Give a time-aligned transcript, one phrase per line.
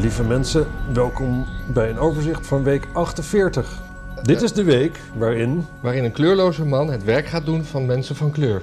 [0.00, 3.82] lieve mensen, welkom bij een overzicht van week 48.
[4.22, 8.16] Dit is de week waarin, Waarin een kleurloze man het werk gaat doen van mensen
[8.16, 8.62] van kleur.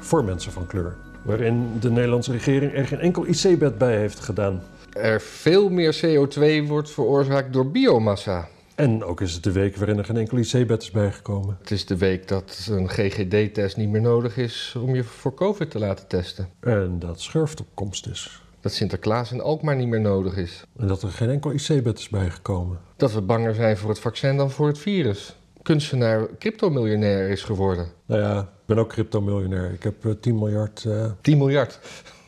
[0.00, 4.62] voor mensen van kleur, waarin de Nederlandse regering er geen enkel IC-bed bij heeft gedaan.
[4.92, 8.48] Er veel meer CO2 wordt veroorzaakt door biomassa.
[8.74, 11.56] En ook is het de week waarin er geen enkel IC-bed is bijgekomen.
[11.60, 15.70] Het is de week dat een GGD-test niet meer nodig is om je voor COVID
[15.70, 16.48] te laten testen.
[16.60, 18.42] En dat schurft op komst is.
[18.60, 20.64] Dat Sinterklaas in Alkmaar niet meer nodig is.
[20.76, 22.78] En dat er geen enkel IC-bed is bijgekomen.
[22.96, 25.36] Dat we banger zijn voor het vaccin dan voor het virus.
[25.62, 27.88] Kunstenaar cryptomiljonair is geworden.
[28.06, 29.72] Nou ja, ik ben ook crypto-miljonair.
[29.72, 31.80] Ik heb eh, 10 miljard, eh 10 miljard.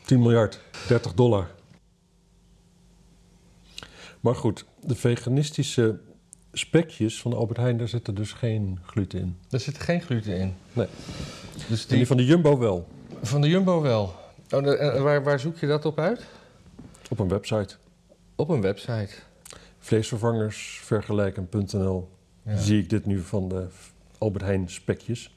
[0.05, 1.47] 10 miljard, 30 dollar.
[4.19, 5.99] Maar goed, de veganistische
[6.53, 9.37] spekjes van Albert Heijn, daar zitten dus geen gluten in.
[9.49, 10.53] Er zit geen gluten in.
[10.73, 10.87] Nee.
[11.67, 12.87] Dus En die van de Jumbo wel,
[13.21, 14.13] van de Jumbo wel.
[14.51, 16.25] Oh, de- waar, waar zoek je dat op uit?
[17.09, 17.75] op een website.
[18.35, 19.09] Op een website.
[19.79, 22.09] Vleesvervangersvergelijken.nl
[22.45, 22.57] Ja.
[22.57, 23.67] zie ik dit nu van de
[24.17, 25.35] Albert Heijn spekjes.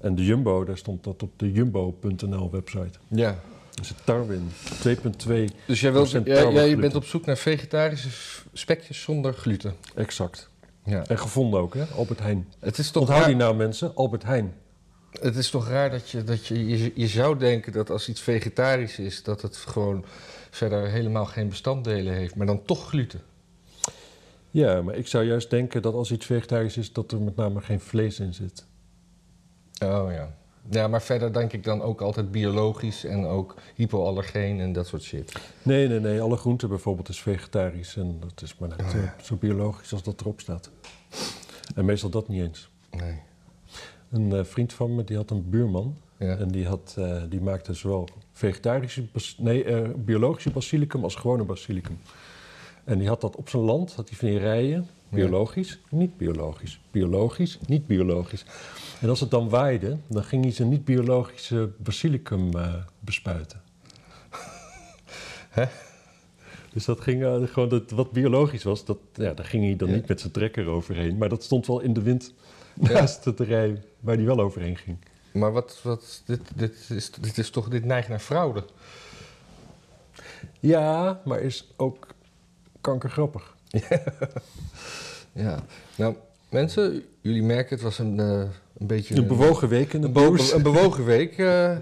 [0.00, 2.98] En de Jumbo, daar stond dat op de jumbo.nl website.
[3.08, 3.38] ja.
[3.74, 4.50] Dus het Tarwin,
[4.82, 8.08] 2,2 Dus jij, wilt, jij, jij bent op zoek naar vegetarische
[8.52, 9.74] spekjes zonder gluten.
[9.94, 10.48] exact.
[10.84, 11.06] Ja.
[11.06, 11.84] En gevonden ook, hè?
[11.84, 12.48] Albert Heijn.
[12.58, 14.54] Het is toch Onthoud die nou mensen, Albert Heijn.
[15.20, 16.92] Het is toch raar dat, je, dat je, je...
[16.94, 19.22] Je zou denken dat als iets vegetarisch is...
[19.22, 20.04] dat het gewoon
[20.50, 22.34] verder helemaal geen bestanddelen heeft.
[22.34, 23.22] Maar dan toch gluten.
[24.50, 27.60] Ja, maar ik zou juist denken dat als iets vegetarisch is, dat er met name
[27.60, 28.66] geen vlees in zit.
[29.82, 30.34] Oh ja.
[30.70, 33.04] Ja, maar verder denk ik dan ook altijd biologisch...
[33.04, 35.32] en ook hypoallergeen en dat soort shit.
[35.62, 36.20] Nee, nee, nee.
[36.20, 37.96] Alle groenten bijvoorbeeld is vegetarisch.
[37.96, 39.14] En dat is maar net Oh, ja.
[39.22, 40.70] zo biologisch als dat erop staat.
[41.74, 42.70] En meestal dat niet eens.
[42.90, 43.22] Nee.
[44.14, 45.96] Een eh, vriend van me die had een buurman.
[46.18, 46.36] Ja.
[46.36, 49.04] En die, had, eh, die maakte zowel vegetarische,
[49.38, 51.98] nee, eh, biologische basilicum als gewone basilicum.
[52.84, 56.80] En die had dat op zijn land, had hij van die rijen, biologisch, niet biologisch,
[56.90, 58.44] biologisch, niet biologisch.
[59.00, 62.50] En als het dan waaide, dan ging hij zijn niet-biologische basilicum
[63.00, 63.60] bespuiten.
[65.50, 65.64] Hè?
[66.72, 69.94] Dus dat ging gewoon, dat, wat biologisch was, dat, ja, daar ging hij dan Ja.
[69.94, 71.16] niet met zijn trekker overheen.
[71.16, 72.34] Maar dat stond wel in de wind.
[72.92, 74.96] naast het rij waar hij wel overheen ging.
[75.32, 75.80] Maar wat...
[75.82, 77.68] wat dit, dit, is, dit is toch...
[77.68, 78.64] Dit neigt naar fraude.
[80.60, 82.06] Ja, maar is ook
[82.80, 83.54] kankergrappig.
[85.34, 85.64] Ja.
[85.96, 86.14] Nou,
[86.48, 87.74] mensen, jullie merken...
[87.74, 88.40] Het was een, eh,
[88.78, 89.16] een beetje...
[89.16, 91.38] Een bewogen week in de Een, een bewogen week.
[91.38, 91.76] eh.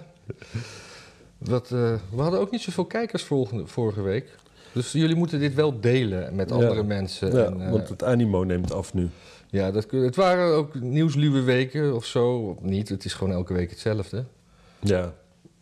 [1.38, 4.28] wat, eh, we hadden ook niet zoveel kijkers volgende, vorige week.
[4.72, 6.54] Dus jullie moeten dit wel delen met Ja.
[6.54, 7.32] andere mensen.
[7.32, 9.09] Ja, en, want het animo neemt af nu.
[9.53, 12.37] Ja, dat, het waren ook nieuwsluwe weken of zo.
[12.37, 14.25] Of niet, het is gewoon elke week hetzelfde.
[14.79, 15.15] Ja,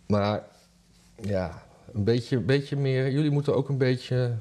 [0.06, 0.42] Maar
[1.22, 1.62] ja,
[1.92, 3.10] een beetje, beetje meer.
[3.10, 4.34] Jullie moeten ook een beetje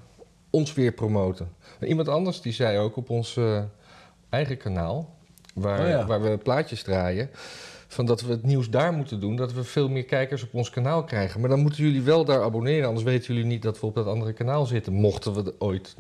[0.50, 1.50] ons weer promoten.
[1.80, 3.64] En iemand anders die zei ook op ons eh,
[4.30, 5.16] eigen kanaal,
[5.54, 6.06] waar, Oh ja.
[6.06, 7.30] waar we plaatjes draaien,
[7.88, 10.70] van dat we het nieuws daar moeten doen, dat we veel meer kijkers op ons
[10.70, 11.40] kanaal krijgen.
[11.40, 14.06] Maar dan moeten jullie wel daar abonneren, anders weten jullie niet dat we op dat
[14.06, 14.94] andere kanaal zitten.
[14.94, 15.96] Mochten we ooit,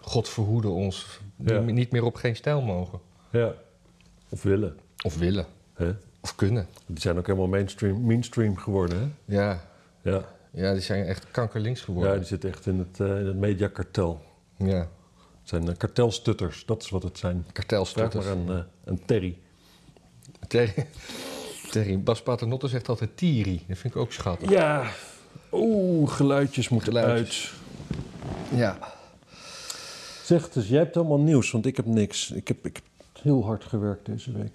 [0.00, 1.60] God verhoede ons, Ja.
[1.60, 3.00] niet meer op geen stijl mogen.
[3.30, 3.52] ja.
[4.28, 4.76] Of willen.
[5.04, 5.46] Of willen.
[6.20, 6.66] Of kunnen.
[6.86, 8.98] Die zijn ook helemaal mainstream, mainstream geworden.
[8.98, 9.34] Hè?
[9.36, 9.60] Ja,
[10.02, 10.24] Ja.
[10.50, 12.16] ja die zijn echt kankerlinks ja, geworden.
[12.16, 14.22] die zitten echt in het, eh, in het mediakartel.
[14.56, 14.88] Ja, Het
[15.42, 17.40] zijn eh, kartelstutters, dat is wat het zijn.
[17.42, 18.24] Vraag kartelstutters.
[18.24, 19.38] maar aan, eh, aan Terry.
[20.48, 20.86] Terry,
[21.72, 23.64] Terry Bas Paternotte zegt altijd Tiri.
[23.68, 24.50] Dat vind ik ook schattig.
[24.50, 24.90] Ja.
[25.52, 27.54] Oeh, geluidjes moeten Geluidjes.
[28.54, 28.78] Ja.
[30.26, 32.30] Zeg dus, jij hebt allemaal nieuws, want ik heb niks.
[32.30, 34.54] Ik heb, ik heb heel hard gewerkt deze week.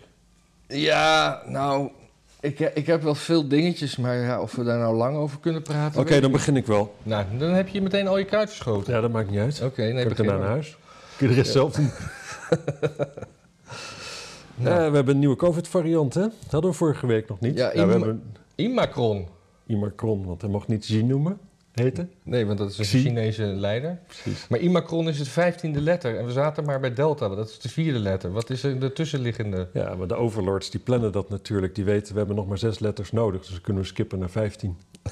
[0.67, 1.89] Ja, nou,
[2.39, 5.61] ik, ik heb wel veel dingetjes, maar ja, of we daar nou lang over kunnen
[5.61, 5.99] praten.
[5.99, 6.95] Oké, weet ik dan begin ik wel.
[7.03, 8.93] Nou, dan heb je meteen al je kaart verschoten.
[8.93, 9.61] Ja, dat maakt niet uit.
[9.63, 10.77] Oké, nee, Kan ik daarna naar huis?
[11.17, 11.89] Kun je de rest zelf doen?
[14.55, 14.89] Nou.
[14.89, 16.21] We hebben een nieuwe COVID-variant, hè?
[16.21, 17.57] Dat hadden we vorige week nog niet.
[17.57, 18.23] Ja, Nou, we hebben
[18.55, 19.27] Imacron.
[19.65, 21.39] Imacron, want hij mocht niet Xi noemen,
[21.71, 22.11] heten.
[22.23, 23.01] Nee, want dat is een Xi.
[23.01, 23.99] Chinese leider.
[24.07, 24.47] Precies.
[24.47, 26.17] Maar Imacron is het vijftiende letter.
[26.17, 28.31] En we zaten maar bij Delta, dat is de vierde letter.
[28.31, 29.69] Wat is er de tussenliggende?
[29.73, 31.75] Ja, maar de overlords die plannen dat natuurlijk.
[31.75, 34.77] Die weten, we hebben nog maar zes letters nodig, dus kunnen we skippen naar 15.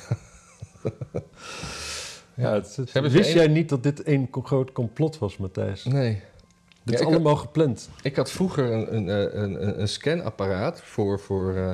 [2.33, 5.83] ja, het, het- wist een- jij niet dat dit één groot complot was, Matthijs?
[5.83, 6.21] Nee.
[6.83, 7.89] Dit Ja, is allemaal gepland.
[8.01, 11.71] Ik had vroeger een, een, eh, een, een, scanapparaat voor, voor eh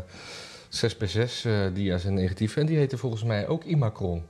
[0.69, 2.62] 6x6 eh, dia's en negatieven.
[2.62, 4.24] En die heette volgens mij ook Imacron.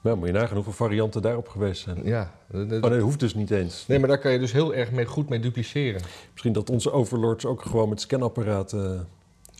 [0.00, 2.04] Maar moet je nagaan hoeveel varianten daarop geweest zijn.
[2.04, 2.32] Ja.
[2.50, 3.86] de- Oh nee, dat hoeft dus niet eens.
[3.86, 6.00] Nee, maar daar kan je dus heel erg mee, goed mee dupliceren.
[6.32, 9.00] Misschien dat onze overlords ook gewoon met scanapparaten eh,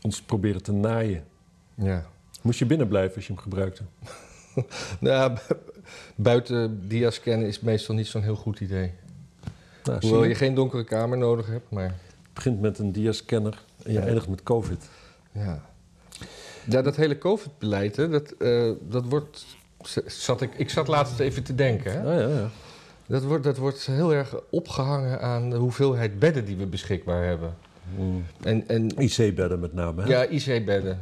[0.02, 1.24] ons proberen te naaien.
[1.74, 2.06] Ja.
[2.42, 3.82] Moest je binnen blijven als je hem gebruikte?
[5.00, 5.36] Nou,
[6.14, 8.92] buiten dia scannen is meestal niet zo'n heel goed idee.
[9.84, 13.62] Nou, Hoewel je, je geen donkere kamer nodig hebt, maar het begint met een dia-scanner
[13.82, 14.04] en je Ja.
[14.04, 14.88] eindigt met COVID.
[15.32, 15.64] ja.
[16.68, 19.46] Ja, dat hele COVID-beleid, hè, dat, eh, dat wordt...
[20.06, 21.98] Zat ik, ik zat laatst even te denken, hè?
[21.98, 22.50] Ah, ja, ja.
[23.06, 27.56] Dat wordt, dat wordt heel erg opgehangen aan de hoeveelheid bedden die we beschikbaar hebben.
[27.96, 28.24] Mm.
[28.42, 30.08] En, en IC-bedden met name, hè?
[30.08, 31.00] ja, IC-bedden.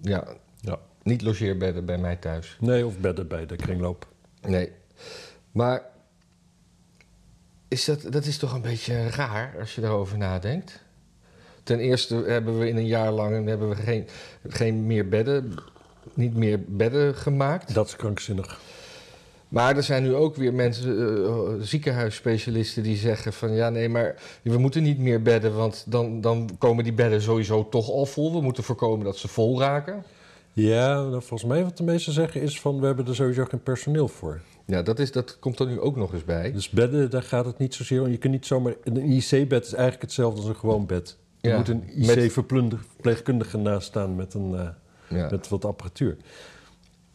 [0.00, 0.24] Ja,
[0.60, 0.78] Ja.
[1.02, 2.56] niet logeerbedden bij mij thuis.
[2.60, 4.06] Nee, of bedden bij de kringloop.
[4.42, 4.72] Nee.
[5.52, 5.82] Maar
[7.68, 10.80] is dat, dat is toch een beetje raar als je daarover nadenkt?
[11.62, 14.08] Ten eerste hebben we in een jaar lang hebben we geen,
[14.48, 15.54] geen meer bedden,
[16.16, 17.74] niet meer bedden gemaakt.
[17.74, 18.60] Dat is krankzinnig.
[19.48, 24.14] Maar er zijn nu ook weer mensen, eh, ziekenhuisspecialisten, die zeggen van ja, nee, maar
[24.42, 28.32] we moeten niet meer bedden, want dan, dan komen die bedden sowieso toch al vol.
[28.32, 30.02] We moeten voorkomen dat ze vol raken.
[30.52, 32.80] Ja, nou, volgens mij wat de meesten zeggen is van...
[32.80, 34.40] we hebben er sowieso geen personeel voor.
[34.64, 36.52] Ja, dat, is, dat komt er nu ook nog eens bij.
[36.52, 38.10] Dus bedden, daar gaat het niet zozeer om.
[38.10, 38.74] Je kunt niet zomaar...
[38.84, 41.16] Een IC-bed is eigenlijk hetzelfde als een gewoon bed.
[41.40, 44.68] Ja, moet een met- IC-verpleegkundige naast staan met, een, eh,
[45.08, 45.28] Ja.
[45.30, 46.16] met wat apparatuur.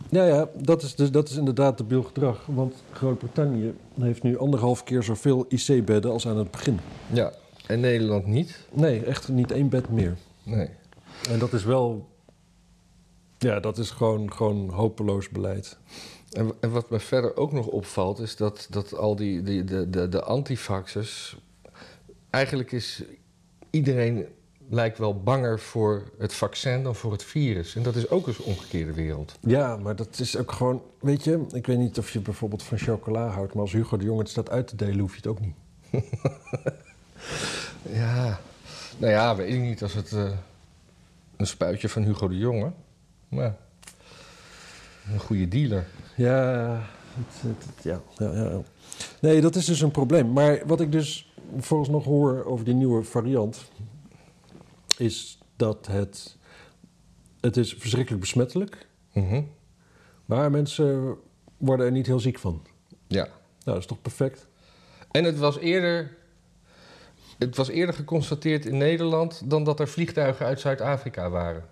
[0.09, 2.45] Ja, ja, dat is, dus, dat is inderdaad debiel gedrag.
[2.45, 6.79] Want Groot-Brittannië heeft nu anderhalf keer zoveel IC-bedden als aan het begin.
[7.13, 7.33] ja,
[7.67, 8.59] en Nederland niet.
[8.71, 10.17] Nee, echt niet één bed meer.
[10.43, 10.69] Nee.
[11.29, 12.11] En dat is wel...
[13.37, 15.77] Ja, dat is gewoon, gewoon hopeloos beleid.
[16.31, 19.89] En, en wat me verder ook nog opvalt, is dat, dat al die, die, de,
[19.89, 21.37] de, de antivaxers.
[22.29, 23.03] Eigenlijk is
[23.69, 24.25] iedereen
[24.69, 27.75] lijkt wel banger voor het vaccin dan voor het virus.
[27.75, 29.35] En dat is ook eens een omgekeerde wereld.
[29.41, 30.81] Ja, maar dat is ook gewoon...
[30.99, 33.53] Weet je, ik weet niet of je bijvoorbeeld van chocola houdt...
[33.53, 35.55] maar als Hugo de Jonge het staat uit te delen, hoef je het ook niet.
[37.91, 38.39] Ja,
[38.97, 40.31] nou ja, weet ik niet als het eh,
[41.37, 42.71] een spuitje van Hugo de Jonge.
[43.29, 43.55] Maar
[45.13, 45.85] een goede dealer.
[46.15, 46.79] Ja,
[47.13, 48.61] het, het- het- ja, ja, ja, ja.
[49.21, 50.33] Nee, dat is dus een probleem.
[50.33, 53.65] Maar wat ik dus volgens nog hoor over die nieuwe variant...
[54.97, 56.37] is dat het...
[57.41, 58.87] Het is verschrikkelijk besmettelijk...
[59.13, 59.41] Mhm.
[60.25, 61.17] maar mensen
[61.57, 62.65] worden er niet heel ziek van.
[63.07, 63.23] Ja.
[63.23, 63.31] Nou,
[63.63, 64.47] dat is toch perfect?
[65.11, 66.17] En het was eerder.
[67.37, 71.65] Het was eerder geconstateerd in Nederland dan dat er vliegtuigen uit Zuid-Afrika waren.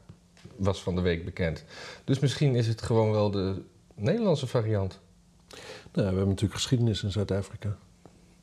[0.56, 1.64] Was van de week bekend.
[2.04, 3.62] Dus misschien is het gewoon wel de
[3.96, 5.00] Nederlandse variant.
[5.50, 5.60] Nou,
[5.94, 7.78] we hebben natuurlijk geschiedenis in Zuid-Afrika.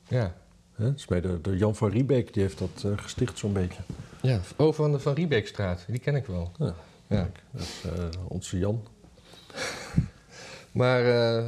[0.08, 0.34] Ja.
[0.72, 0.84] Hè?
[0.84, 1.06] Het
[1.46, 3.82] is Jan van Riebeek, die heeft dat eh, gesticht zo'n beetje.
[4.22, 4.40] Ja.
[4.56, 5.84] Oh, van de Van Riebeekstraat.
[5.88, 6.52] Die ken ik wel.
[6.58, 6.74] Ja.
[7.06, 7.30] Ja.
[7.50, 8.82] Dat is eh, onze Jan.
[10.72, 11.04] Maar.
[11.36, 11.44] eh,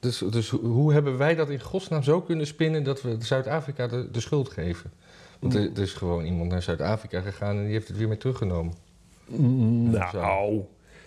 [0.00, 4.08] dus, dus hoe- hebben wij dat in godsnaam zo kunnen spinnen dat we Zuid-Afrika de,
[4.10, 4.92] de schuld geven?
[5.38, 8.16] Want er, er is gewoon iemand naar Zuid-Afrika gegaan en die heeft het weer mee
[8.16, 8.74] teruggenomen.
[9.90, 10.60] Nou,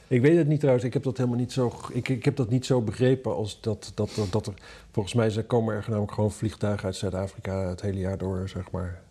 [0.07, 0.85] ik weet het niet trouwens.
[0.85, 3.91] Ik heb dat helemaal niet zo, ik, ik heb dat niet zo begrepen als dat,
[3.95, 4.53] dat, dat, dat er...
[4.91, 9.01] Volgens mij komen er namelijk gewoon vliegtuigen uit Zuid-Afrika het hele jaar door, zeg maar.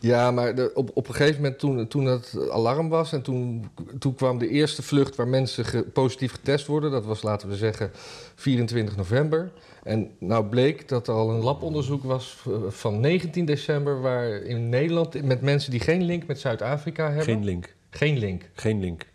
[0.00, 3.12] Ja, maar de- op, op een gegeven moment toen, toen het alarm was...
[3.12, 6.90] en toen, toen kwam de eerste vlucht waar mensen ge- positief getest worden...
[6.90, 7.90] dat was, laten we zeggen,
[8.34, 9.50] 24 november.
[9.82, 12.36] En nou bleek dat er al een labonderzoek was
[12.68, 14.00] van 19 december...
[14.00, 17.24] waar in Nederland met mensen die geen link met Zuid-Afrika hebben...
[17.24, 17.74] Geen link.
[17.90, 18.50] Geen link.
[18.52, 19.06] Geen link.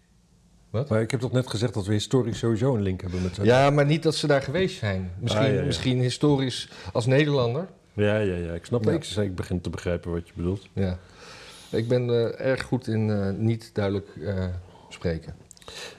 [0.69, 0.89] Wat?
[0.89, 3.65] Maar ik heb toch net gezegd dat we historisch sowieso een link hebben met Zuid-Afrika.
[3.65, 5.12] Ja, maar niet dat ze daar geweest zijn.
[5.19, 5.65] Misschien, Ah, ja, ja.
[5.65, 7.67] misschien historisch als Nederlander.
[7.94, 8.54] Ja, ja, ja.
[8.54, 9.18] Ik snap het.
[9.18, 10.68] Ik, begin te begrijpen wat je bedoelt.
[10.74, 10.98] Ja.
[11.70, 14.46] Ik ben eh, erg goed in eh, niet duidelijk eh,
[14.90, 15.36] spreken.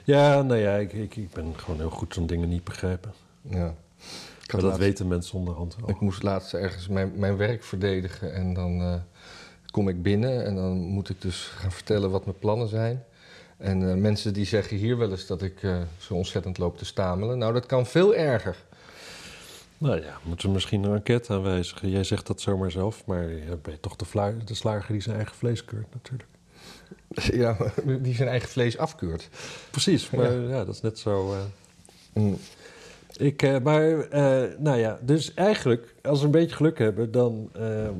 [0.03, 3.13] Ja, nou ja, ik, ik, ik ben gewoon heel goed zo'n dingen niet begrijpen.
[3.41, 3.59] Ja.
[3.59, 3.75] Maar
[4.47, 5.89] dat laatst- weten mensen onderhand wel.
[5.89, 9.01] ik moest laatst ergens mijn, mijn werk verdedigen en dan
[9.71, 13.03] kom ik binnen en dan moet ik dus gaan vertellen wat mijn plannen zijn.
[13.57, 15.59] En mensen die zeggen hier wel eens dat ik
[15.97, 17.37] zo ontzettend loop te stamelen.
[17.37, 18.64] Nou, dat kan veel erger.
[19.77, 21.89] Nou ja, moeten we misschien een enquête aanwijzigen.
[21.89, 25.35] Jij zegt dat zomaar zelf, maar je bent toch de, de slager die zijn eigen
[25.35, 26.29] vlees keurt natuurlijk.
[27.43, 27.57] ja,
[28.01, 29.29] die zijn eigen vlees afkeurt.
[29.71, 31.33] Precies, maar ja, dat is net zo...
[31.33, 32.23] eh.
[32.23, 32.37] Mm.
[33.17, 37.51] Ik, eh, maar, eh, nou ja, dus eigenlijk, als we een beetje geluk hebben, dan,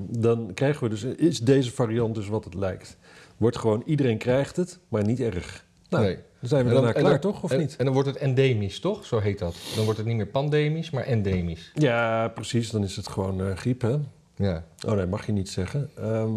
[0.10, 2.98] dan krijgen we dus, is deze variant dus wat het lijkt.
[3.38, 5.65] Wordt gewoon, iedereen krijgt het, maar niet erg.
[5.90, 6.16] Nou, Nee.
[6.40, 7.44] dan zijn we dan- daarna klaar, dan- toch?
[7.44, 7.76] Of en, niet?
[7.76, 9.06] En dan wordt het endemisch, toch?
[9.06, 9.56] Zo heet dat.
[9.76, 11.72] Dan wordt het niet meer pandemisch, maar endemisch.
[11.74, 12.70] Ja, precies.
[12.70, 13.96] Dan is het gewoon eh, griep, hè?
[14.36, 14.64] Ja.
[14.88, 15.90] Oh nee, mag je niet zeggen.
[15.98, 16.34] Ehm,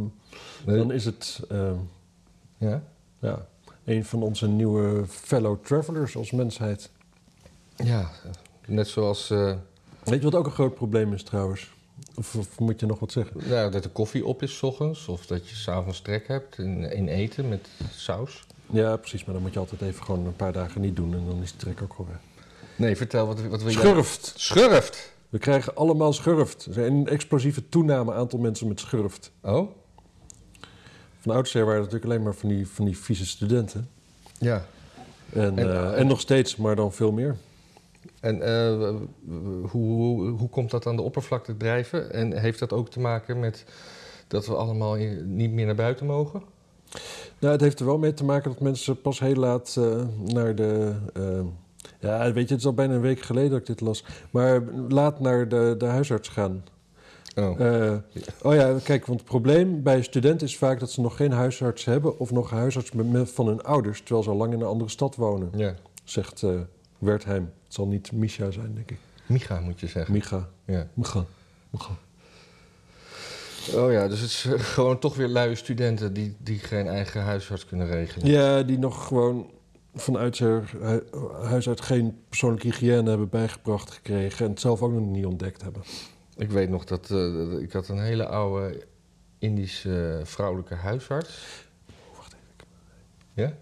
[0.66, 0.76] Nee.
[0.76, 1.74] Dan is het, ehm,
[2.58, 2.82] ja.
[3.18, 3.46] ja,
[3.84, 6.90] een van onze nieuwe fellow travelers als mensheid.
[7.76, 8.10] Ja,
[8.66, 9.54] net zoals eh,
[10.04, 11.70] Weet je wat ook een groot probleem is trouwens?
[12.14, 13.40] Of, of moet je nog wat zeggen?
[13.48, 15.08] ja, dat de koffie op is 's ochtends.
[15.08, 18.46] Of dat je s'avonds trek hebt in, in eten met saus.
[18.70, 19.24] Ja, precies.
[19.24, 21.50] Maar dan moet je altijd even gewoon een paar dagen niet doen en dan is
[21.50, 22.18] die trek ook wel weg.
[22.76, 23.80] Nee, vertel, wat, wat wil jij?
[23.80, 24.32] Schurft.
[24.36, 25.12] Schurft!
[25.28, 26.64] We krijgen allemaal schurft.
[26.64, 29.32] Er zijn een explosieve toename aantal mensen met schurft.
[29.42, 29.70] Oh?
[31.18, 33.88] Van oudsher waren het natuurlijk alleen maar van die, van die vieze studenten.
[34.38, 34.64] Ja.
[35.32, 37.36] En, En, eh, eh, en nog steeds, maar dan veel meer.
[38.20, 38.94] En eh,
[39.70, 42.12] hoe, hoe, hoe komt dat aan de oppervlakte drijven?
[42.12, 43.64] En heeft dat ook te maken met
[44.28, 44.94] dat we allemaal
[45.24, 46.42] niet meer naar buiten mogen?
[47.38, 50.54] Nou, het heeft er wel mee te maken dat mensen pas heel laat eh, naar
[50.54, 50.94] de.
[51.14, 51.40] eh,
[52.00, 54.04] ja, weet je, het is al bijna een week geleden dat ik dit las.
[54.30, 56.64] Maar laat naar de, de huisarts gaan.
[57.36, 57.60] Oh.
[57.60, 57.96] Eh,
[58.42, 61.84] oh ja, kijk, want het probleem bij studenten is vaak dat ze nog geen huisarts
[61.84, 62.18] hebben.
[62.18, 62.90] of nog een huisarts
[63.32, 63.98] van hun ouders.
[63.98, 65.74] terwijl ze al lang in een andere stad wonen, Ja.
[66.04, 66.44] zegt
[66.98, 67.50] Wertheim.
[67.64, 68.98] Het zal niet Misha zijn, denk ik.
[69.26, 70.12] Micha moet je zeggen.
[70.14, 70.48] Micha.
[70.64, 70.86] Ja.
[70.94, 71.24] Micha.
[71.70, 71.90] Micha.
[73.74, 77.22] Oh ja, dus het is eh, gewoon toch weer luie studenten die, die geen eigen
[77.22, 78.26] huisarts kunnen regelen.
[78.26, 79.50] Ja, die nog gewoon
[79.94, 81.02] vanuit zijn hu-
[81.42, 84.44] huis uit geen persoonlijke hygiëne hebben bijgebracht gekregen.
[84.44, 85.82] en het zelf ook nog niet ontdekt hebben.
[86.36, 88.86] Ik weet nog dat eh, ik had een hele oude
[89.38, 91.66] Indische vrouwelijke huisarts.
[92.16, 92.66] Wacht even.
[93.32, 93.56] Ja?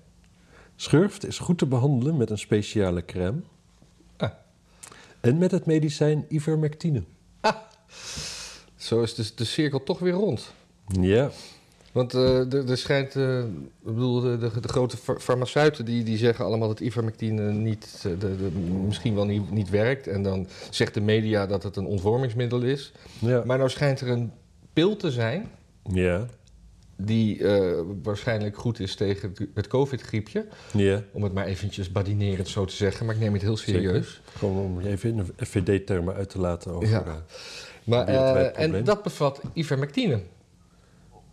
[0.76, 3.40] Schurft is goed te behandelen met een speciale crème.
[4.16, 4.30] Ah.
[5.20, 7.02] En met het medicijn ivermectine.
[8.86, 10.52] Zo is de, de cirkel toch weer rond.
[11.00, 11.30] Ja,
[11.92, 13.44] Want eh, er er schijnt, eh, ik
[13.84, 18.02] bedoel, de, de, de grote far- farmaceuten die, die zeggen allemaal dat ivermectine niet, eh,
[18.02, 18.50] de, de,
[18.86, 20.06] misschien wel niet, niet werkt.
[20.06, 22.92] En dan zegt de media dat het een ontwormingsmiddel is.
[23.18, 24.32] ja, Maar nou schijnt er een
[24.72, 25.48] pil te zijn
[25.92, 26.26] ja,
[26.96, 30.46] die eh, waarschijnlijk goed is tegen het- covid-griepje.
[30.72, 31.02] ja.
[31.12, 34.20] Om het maar eventjes badinerend zo te zeggen, maar ik neem het heel serieus.
[34.38, 36.88] Gewoon om even in FVD-termen uit te laten over...
[36.88, 37.24] Ja.
[37.86, 40.20] Maar, eh, en dat bevat ivermectine.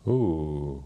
[0.06, 0.78] Oeh.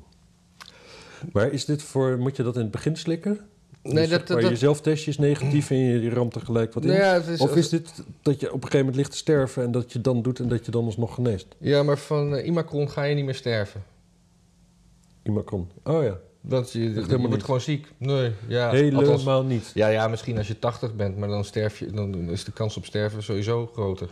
[1.31, 2.17] Maar is dit voor...
[2.17, 3.39] Moet je dat in het begin slikken?
[3.81, 6.89] Nee, Dus dat, dat, je zelftestje is negatief en je, ramt er gelijk wat in?
[6.89, 9.63] nou ja, is, Of is dit dat je op een gegeven moment ligt te sterven...
[9.63, 11.55] en dat je dan doet en dat je dan alsnog geneest?
[11.57, 13.83] ja, maar van uh, Imacron ga je niet meer sterven.
[15.23, 15.69] Imacron.
[15.83, 16.17] Oh ja.
[16.41, 17.43] Want je, je wordt niet.
[17.43, 17.87] gewoon ziek.
[17.97, 18.69] Nee, ja.
[18.69, 19.71] Helemaal althans- niet.
[19.73, 22.77] ja, ja, misschien als je 80 bent, maar dan, sterf je, dan is de kans
[22.77, 24.09] op sterven sowieso groter.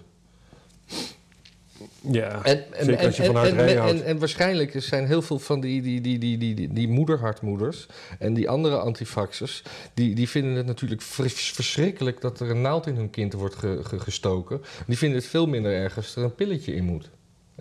[2.12, 3.58] Ja, En, en, zeker als je en,
[3.88, 7.86] en, en, waarschijnlijk zijn heel veel van die, die, die, die, die, die, moederhartmoeders
[8.20, 12.96] en die andere antifaxers, die, die vinden het natuurlijk verschrikkelijk dat er een naald in
[12.96, 14.62] hun kind wordt ge- ge- gestoken.
[14.88, 17.10] Die vinden het veel minder erg als er een pilletje in moet.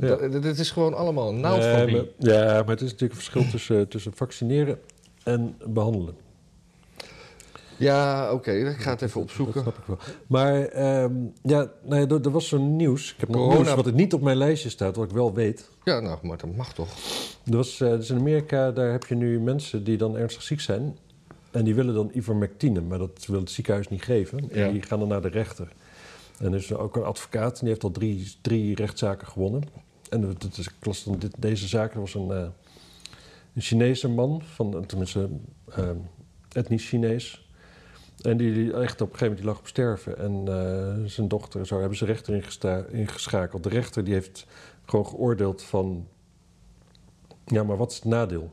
[0.01, 0.17] Ja.
[0.29, 1.97] Dat, is gewoon allemaal een Nee, naaldfobie.
[1.97, 4.79] maar, ja, maar het is natuurlijk een verschil tussen, tussen vaccineren
[5.23, 6.15] en behandelen.
[7.77, 9.61] Ja, oké, ik ga het even Dat opzoeken.
[9.63, 9.99] snap ik wel.
[10.27, 11.13] Maar ehm,
[11.43, 13.13] ja, nee, er, er was zo'n nieuws.
[13.13, 15.35] Ik heb nog Corona- nieuws wat het niet op mijn lijstje staat, wat ik wel
[15.35, 15.69] weet.
[15.85, 16.89] Ja, nou, maar dat mag toch?
[17.45, 20.61] Er was, eh, dus in Amerika, daar heb je nu mensen die dan ernstig ziek
[20.61, 20.97] zijn.
[21.51, 24.49] En die willen dan ivermectine, maar dat wil het ziekenhuis niet geven.
[24.53, 24.67] Ja.
[24.67, 25.69] En die gaan dan naar de rechter.
[26.39, 29.63] En er is ook een advocaat, en die heeft al drie, drie rechtszaken gewonnen.
[30.11, 32.47] En dat dat is, ik las dan dit, deze zaak, er was een, eh,
[33.55, 35.29] een Chinese man, van, tenminste
[35.75, 35.89] eh,
[36.53, 37.44] etnisch Chinees.
[38.27, 40.19] En die, die echt op een gegeven moment die lag op sterven.
[40.19, 43.63] En eh, zijn dochter, zo hebben ze rechter ingesta- ingeschakeld.
[43.63, 44.47] De rechter die heeft
[44.85, 46.07] gewoon geoordeeld van...
[47.45, 48.53] Ja, maar wat is het nadeel?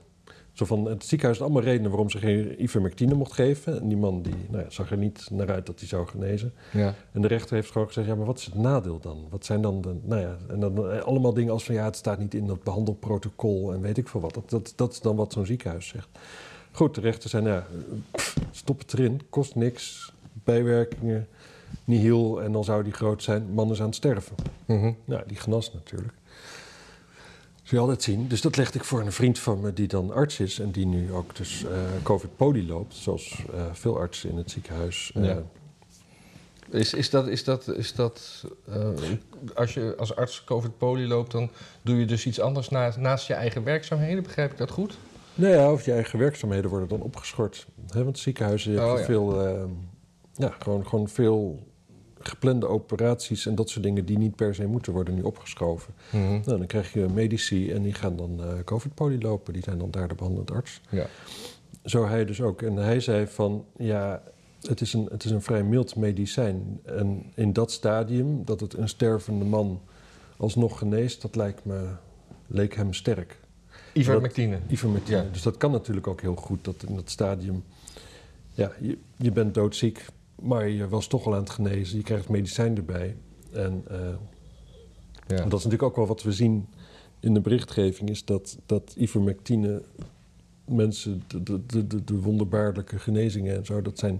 [0.54, 3.82] Zo van, het ziekenhuis had allemaal redenen waarom ze geen ivermectine mocht geven.
[3.82, 6.54] En die man die, nou ja, zag er niet naar uit dat hij zou genezen.
[6.72, 6.94] Ja.
[7.12, 9.28] En de rechter heeft gewoon gezegd, ja, maar wat is het nadeel dan?
[9.30, 11.96] Wat zijn dan de, nou ja, en dan eh, allemaal dingen als van, ja, het
[11.96, 14.34] staat niet in dat behandelprotocol en weet ik veel wat.
[14.34, 16.10] Dat, dat, dat is dan wat zo'n ziekenhuis zegt.
[16.72, 17.62] Goed, de rechter zei, nou
[18.12, 21.28] pff, stop het erin, kost niks, bijwerkingen,
[21.84, 24.36] nihil en dan zou die groot zijn, man is aan het sterven.
[25.06, 26.14] Nou, die genas natuurlijk.
[27.64, 28.28] Zul je altijd zien.
[28.28, 30.60] Dus dat legde ik voor een vriend van me die dan arts is...
[30.60, 31.72] en die nu ook dus eh
[32.04, 32.96] covid-poli loopt...
[32.96, 35.12] zoals eh, veel artsen in het ziekenhuis.
[35.16, 35.42] eh, Ja.
[36.70, 38.44] Is, is dat, is dat, is dat
[39.54, 41.50] als je als arts COVID-poli loopt, dan
[41.82, 44.24] doe je dus iets anders naast, naast je eigen werkzaamheden?
[44.24, 44.98] Begrijp ik dat goed?
[45.42, 47.68] Nou ja, of je eigen werkzaamheden worden dan opgeschort.
[47.88, 49.06] Hè, want ziekenhuizen hebben Oh, ja.
[49.06, 49.46] veel...
[49.46, 49.64] eh,
[50.34, 51.60] ja, gewoon, gewoon veel
[52.20, 54.06] geplande operaties en dat soort dingen...
[54.06, 55.94] die niet per se moeten worden nu opgeschoven.
[56.12, 59.54] Nou, dan krijg je medici en die gaan dan eh covid-poli lopen.
[59.54, 60.82] Die zijn dan daar de behandelend arts.
[60.90, 61.06] Ja.
[61.84, 62.62] Zo hij dus ook.
[62.62, 64.24] En hij zei van, ja,
[64.62, 66.80] het is een, het is een vrij mild medicijn.
[66.84, 69.82] En in dat stadium, dat het een stervende man
[70.38, 71.22] alsnog geneest...
[71.22, 71.88] dat lijkt me,
[72.48, 73.40] leek hem sterk.
[73.94, 74.60] Ivermectine.
[74.68, 75.18] Ivermectine.
[75.18, 75.30] Ja.
[75.32, 77.64] Dus dat kan natuurlijk ook heel goed, dat in dat stadium...
[78.54, 80.06] Ja, je, je bent doodziek,
[80.42, 81.98] maar je was toch al aan het genezen.
[81.98, 83.16] Je krijgt medicijn erbij.
[83.52, 83.98] En eh,
[85.28, 85.36] Ja.
[85.36, 86.68] dat is natuurlijk ook wel wat we zien
[87.20, 88.10] in de berichtgeving...
[88.10, 89.82] is dat, dat ivermectine
[90.66, 93.82] mensen, de, de, de, de wonderbaarlijke genezingen en zo...
[93.82, 94.20] dat zijn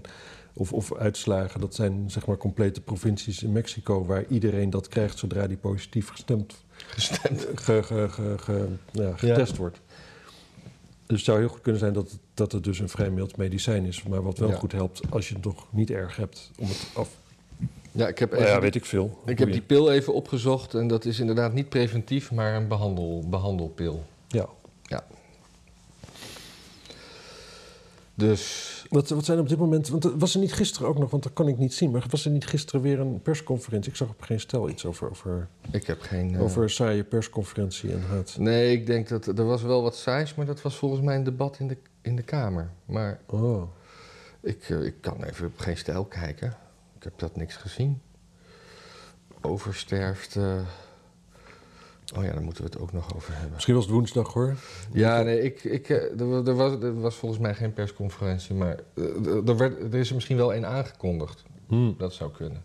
[0.54, 1.60] of, of uitslagen.
[1.60, 6.08] Dat zijn zeg maar complete provincies in Mexico waar iedereen dat krijgt zodra die positief
[6.08, 7.46] gestemd, Gestemd.
[7.54, 9.80] ge, ge, ge, ge- ja, getest wordt.
[11.06, 13.36] Dus het zou heel goed kunnen zijn dat het, dat het dus een vrij mild
[13.36, 14.02] medicijn is.
[14.02, 14.56] Maar wat wel Ja.
[14.56, 17.08] goed helpt als je het nog niet erg hebt om het af.
[17.92, 19.18] Ja, ik heb, Nou even ja, weet ik veel.
[19.26, 23.24] ik heb die pil even opgezocht en dat is inderdaad niet preventief, maar een behandel,
[23.28, 24.04] behandelpil.
[24.28, 24.48] Ja.
[28.14, 29.88] Dus Wat, wat zijn op dit moment...
[29.88, 31.90] Want was er niet gisteren ook nog, want dat kan ik niet zien...
[31.90, 33.90] maar was er niet gisteren weer een persconferentie?
[33.90, 36.34] Ik zag op geen stel iets over, over, ik heb geen...
[36.34, 38.36] eh, over saaie persconferentie en haat.
[38.38, 41.24] Nee, ik denk dat er was wel wat saais, maar dat was volgens mij een
[41.24, 42.70] debat in de, in de Kamer.
[42.84, 43.62] Maar Oh.
[44.40, 46.56] ik, eh, ik kan even op geen stijl kijken.
[46.96, 48.00] Ik heb dat niks gezien.
[49.40, 50.36] Oversterft.
[50.36, 50.60] eh,
[52.16, 53.52] Oh ja, daar moeten we het ook nog over hebben.
[53.52, 54.56] Misschien was het woensdag hoor.
[54.92, 58.54] Ja, nee, ik, ik, eh, er, wa- er, was, er was volgens mij geen persconferentie,
[58.54, 61.42] maar eh, er, er werd, er is er misschien wel één aangekondigd.
[61.68, 61.92] Hm.
[61.98, 62.62] Dat zou kunnen.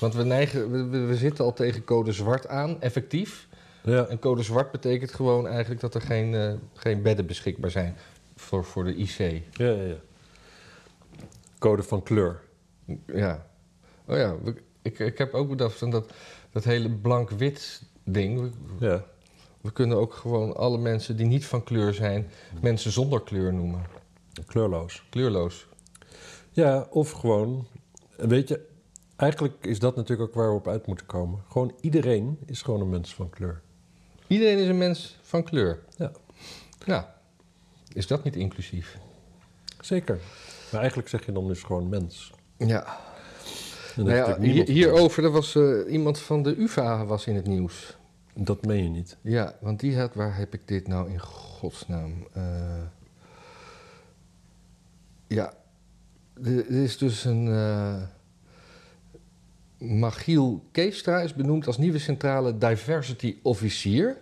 [0.00, 3.48] Want we, neigen, we, zitten al tegen code zwart aan, effectief.
[3.82, 4.06] Ja.
[4.06, 7.96] En code zwart betekent gewoon eigenlijk dat er geen, eh, geen bedden beschikbaar zijn
[8.36, 9.18] voor, voor de IC.
[9.18, 9.96] Ja, ja, ja.
[11.58, 12.40] Code van kleur.
[13.06, 13.46] Ja.
[14.04, 14.34] Oh ja,
[14.82, 16.12] ik, ik heb ook bedacht van dat,
[16.50, 18.40] dat hele blank-wit ding.
[18.40, 18.50] We,
[18.86, 19.04] Ja.
[19.60, 22.30] we kunnen ook gewoon alle mensen die niet van kleur zijn,
[22.60, 23.82] mensen zonder kleur noemen.
[24.46, 25.04] Kleurloos.
[25.10, 25.66] Kleurloos.
[26.50, 27.66] Ja, of gewoon...
[28.16, 28.66] Weet je,
[29.16, 31.42] eigenlijk is dat natuurlijk ook waar we op uit moeten komen.
[31.48, 33.60] Gewoon iedereen is gewoon een mens van kleur.
[34.26, 35.82] Iedereen is een mens van kleur.
[35.96, 36.12] Ja.
[36.86, 37.04] Nou,
[37.92, 38.98] is dat niet inclusief?
[39.80, 40.20] Zeker.
[40.70, 42.32] Maar eigenlijk zeg je dan dus gewoon mens.
[42.58, 42.98] Ja.
[43.96, 47.96] Nou ja, hier, hierover, er was eh, iemand van de UvA was in het nieuws.
[48.34, 49.16] Dat meen je niet.
[49.20, 52.26] Ja, want die had, waar heb ik dit nou in godsnaam?
[52.32, 52.42] Eh,
[55.26, 55.52] ja,
[56.44, 57.48] er is dus een.
[57.48, 58.02] eh
[59.78, 64.16] Magiel Keestra is benoemd als nieuwe centrale diversity officier.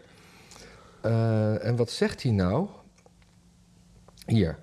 [1.60, 2.68] En wat zegt hij nou?
[4.26, 4.58] Hier.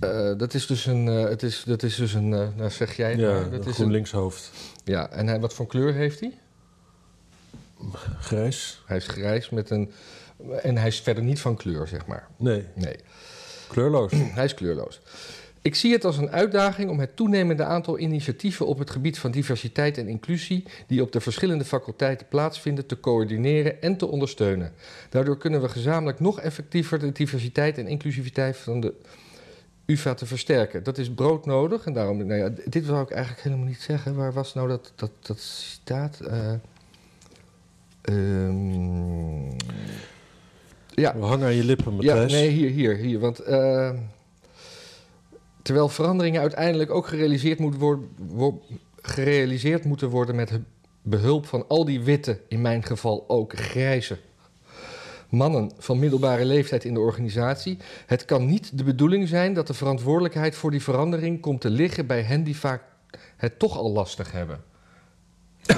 [0.00, 1.08] Eh, dat is dus een.
[1.08, 2.32] eh, het is, dat is dus een.
[2.34, 4.50] eh, nou zeg jij Ja, Dat is een, GroenLinks-hoofd.
[4.84, 6.32] ja, en hij, wat voor kleur heeft hij?
[8.20, 8.82] Grijs?
[8.86, 9.90] Hij is grijs met een.
[10.62, 12.28] En hij is verder niet van kleur, zeg maar.
[12.36, 12.96] Nee, Nee,
[13.68, 14.12] kleurloos.
[14.38, 15.00] hij is kleurloos.
[15.62, 19.30] Ik zie het als een uitdaging om het toenemende aantal initiatieven op het gebied van
[19.30, 24.72] diversiteit en inclusie die op de verschillende faculteiten plaatsvinden te coördineren en te ondersteunen.
[25.10, 28.94] Daardoor kunnen we gezamenlijk nog effectiever de diversiteit en inclusiviteit van de
[29.86, 30.82] UvA te versterken.
[30.82, 34.14] Dat is broodnodig en daarom, nou ja, dit wou ik eigenlijk helemaal niet zeggen.
[34.14, 36.20] Waar was nou dat, dat, dat citaat?
[38.02, 39.50] Ehm,
[40.94, 42.32] ja, We hangen aan je lippen, ja, Matthijs.
[42.32, 43.18] nee, hier, hier, hier.
[43.18, 43.90] Want eh,
[45.62, 48.62] terwijl veranderingen uiteindelijk ook gerealiseerd, moet worden, wo-
[49.02, 50.62] gerealiseerd moeten worden met hu-
[51.02, 54.18] behulp van al die witte, in mijn geval ook grijze
[55.32, 57.78] mannen van middelbare leeftijd in de organisatie.
[58.06, 62.06] Het kan niet de bedoeling zijn dat de verantwoordelijkheid voor die verandering komt te liggen
[62.06, 62.82] bij hen die vaak
[63.36, 64.64] het toch al lastig hebben.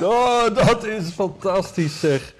[0.00, 2.34] oh, dat is fantastisch zeg.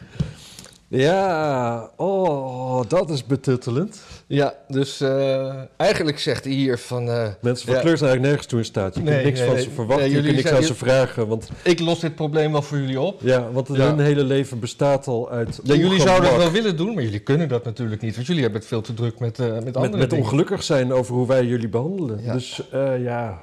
[0.94, 4.00] Ja, oh, dat is betuttelend.
[4.26, 7.09] Ja, dus eh, eigenlijk zegt hij hier van...
[7.11, 7.81] eh, Mensen van Ja.
[7.81, 8.94] kleur zijn eigenlijk nergens toe in staat.
[8.94, 9.64] Je kunt niks nee, van nee.
[9.64, 11.26] ze verwachten, je kunt niks aan ze vragen.
[11.28, 13.20] Want, ik los dit probleem wel voor jullie op.
[13.22, 13.74] ja, want Ja.
[13.88, 17.18] hun hele leven bestaat al uit Ja, jullie zouden het wel willen doen, maar jullie
[17.20, 18.14] kunnen dat natuurlijk niet.
[18.14, 20.24] Want jullie hebben het veel te druk met, eh met andere met, met dingen.
[20.24, 22.22] ongelukkig zijn over hoe wij jullie behandelen.
[22.22, 22.33] Ja.
[22.33, 22.62] Dus
[22.98, 23.40] ja.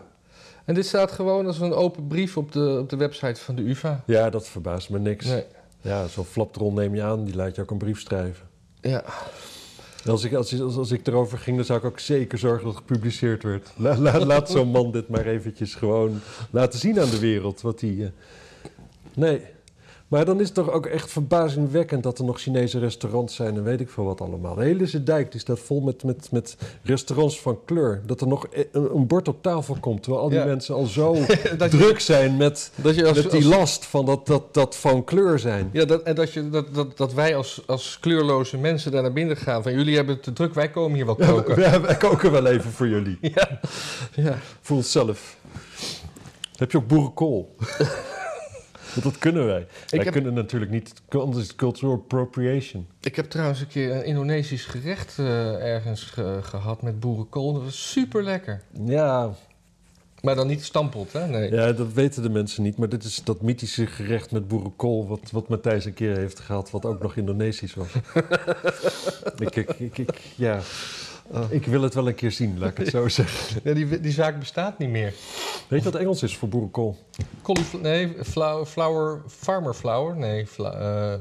[0.65, 3.61] En dit staat gewoon als een open brief op de, op de website van de
[3.61, 4.03] UvA.
[4.05, 5.25] ja, dat verbaast me niks.
[5.25, 5.43] Nee.
[5.81, 8.47] Ja, zo'n flapdrol neem je aan, die laat je ook een brief schrijven.
[8.81, 9.03] Ja.
[10.05, 12.75] Als ik, als, als, als ik erover ging, dan zou ik ook zeker zorgen dat
[12.75, 13.69] het gepubliceerd werd.
[13.75, 16.19] La- la- laat zo'n man dit maar eventjes gewoon
[16.51, 17.61] laten zien aan de wereld.
[17.61, 17.97] Wat hij.
[18.01, 18.69] eh,
[19.13, 19.41] Nee.
[20.09, 23.63] Maar dan is het toch ook echt verbazingwekkend dat er nog Chinese restaurants zijn en
[23.63, 24.55] weet ik veel wat allemaal.
[24.55, 28.01] De hele Zeedijk die staat vol met, met, met restaurants van kleur.
[28.05, 30.45] Dat er nog e- een, een bord op tafel komt, terwijl al die Ja.
[30.45, 34.05] mensen al zo je, druk zijn met, dat je als, met die als- last van
[34.05, 35.69] dat, dat, dat van kleur zijn.
[35.71, 39.13] ja, dat, en dat, je, dat, dat, dat wij als, als kleurloze mensen daar naar
[39.13, 39.63] binnen gaan.
[39.63, 41.55] Van jullie hebben het te druk, wij komen hier wel koken.
[41.55, 43.17] We, we koken wel even voor jullie.
[43.35, 43.59] Ja.
[44.15, 44.37] ja.
[44.61, 45.37] Voor onszelf.
[46.55, 47.55] Heb je ook boerenkool?
[48.93, 49.67] Want dat kunnen wij.
[49.89, 52.87] wij heb- kunnen natuurlijk niet, anders is het cultural appropriation.
[53.01, 57.53] Ik heb trouwens een keer een Indonesisch gerecht eh, ergens ge- gehad met boerenkool.
[57.53, 58.61] Dat was super lekker.
[58.85, 59.33] Ja,
[60.21, 61.27] Maar dan niet stampot, hè?
[61.27, 61.51] Nee.
[61.51, 62.77] ja, dat weten de mensen niet.
[62.77, 65.07] Maar dit is dat mythische gerecht met boerenkool...
[65.07, 67.87] wat, wat Matthijs een keer heeft gehad, wat ook nog Indonesisch was.
[69.39, 70.59] ik, ik, ik, ik- ja.
[71.31, 71.43] Oh.
[71.49, 73.61] Ik wil het wel een keer zien, laat ik het zo zeggen.
[73.63, 75.13] Ja, die, die zaak bestaat niet meer.
[75.67, 76.97] Weet je wat Engels is voor boerenkool?
[77.41, 80.15] Caulifl- nee, flower, flower, farmer flower?
[80.17, 81.19] Nee, eh, eh,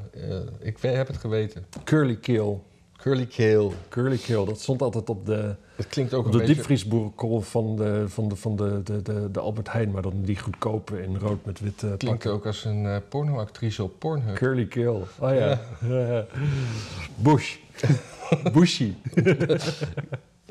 [0.60, 1.66] ik heb het geweten.
[1.84, 2.58] Curly kale.
[2.96, 3.70] Curly kale.
[3.88, 6.54] Curly kale, dat stond altijd op de, Het klinkt ook op een de beetje...
[6.54, 9.90] diepvriesboerenkool van, de, van, de, van de, de, de, de Albert Heijn.
[9.90, 12.30] Maar dan die goedkope in rood met witte Klinkt pakken.
[12.32, 14.36] ook als een eh, pornoactrice op Pornhub.
[14.36, 15.02] Curly kale.
[15.18, 15.60] Oh ja.
[15.88, 16.26] ja.
[17.16, 17.56] Bush.
[18.52, 18.94] Bushy.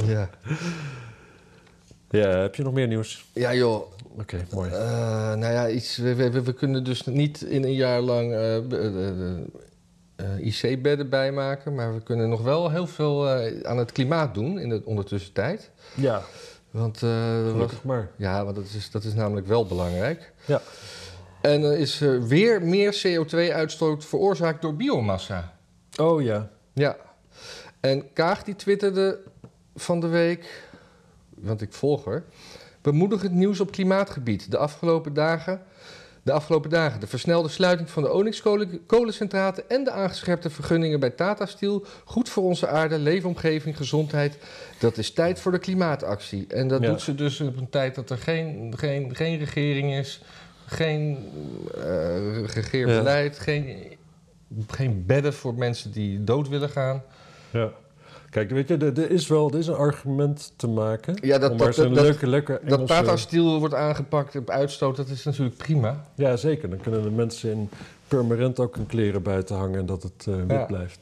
[0.05, 0.29] Ja.
[2.09, 3.25] Ja, heb je nog meer nieuws?
[3.33, 3.91] Ja, joh.
[4.19, 4.71] Oké, mooi.
[4.71, 4.79] Eh,
[5.33, 8.55] nou ja, iets, we, we, we kunnen dus niet in een jaar lang eh,
[10.15, 11.75] eh, IC-bedden bijmaken.
[11.75, 15.71] Maar we kunnen nog wel heel veel eh, aan het klimaat doen in de ondertussentijd.
[15.95, 16.21] Ja,
[16.71, 18.09] Want, gelukkig maar.
[18.15, 20.33] ja, want dat is, dat is namelijk wel belangrijk.
[20.45, 20.61] Ja.
[21.41, 25.53] En er is weer meer CO2-uitstoot veroorzaakt door biomassa.
[25.99, 26.49] Oh ja.
[26.73, 26.97] Ja.
[27.79, 29.19] En Kaag die twitterde
[29.75, 30.63] van de week,
[31.29, 32.23] want ik volg haar,
[32.81, 34.51] bemoedigend nieuws op klimaatgebied.
[34.51, 35.61] De afgelopen dagen,
[36.23, 41.45] de afgelopen dagen, de versnelde sluiting van de Onyx-kolencentrale en de aangescherpte vergunningen bij Tata
[41.45, 41.85] Steel.
[42.05, 44.37] Goed voor onze aarde, leefomgeving, gezondheid.
[44.79, 46.45] Dat is tijd voor de klimaatactie.
[46.47, 46.87] En dat Ja.
[46.89, 50.21] doet ze dus op een tijd dat er geen, geen, geen regering is,
[50.65, 51.17] geen
[51.75, 53.97] eh regeerbeleid, geen,
[54.67, 57.03] geen bedden voor mensen die dood willen gaan.
[57.57, 57.71] Ja.
[58.29, 61.17] Kijk, weet je, er, is wel er is een argument te maken.
[61.21, 62.93] Ja, dat- om dat- dat- leuke, lekker Dat Engelse...
[62.93, 66.05] Tata Steel wordt aangepakt op uitstoot, dat is natuurlijk prima.
[66.15, 66.69] Ja, zeker.
[66.69, 67.69] Dan kunnen de mensen in
[68.07, 70.65] permanent ook hun kleren buiten hangen en dat het eh, wit Ja.
[70.65, 70.99] blijft.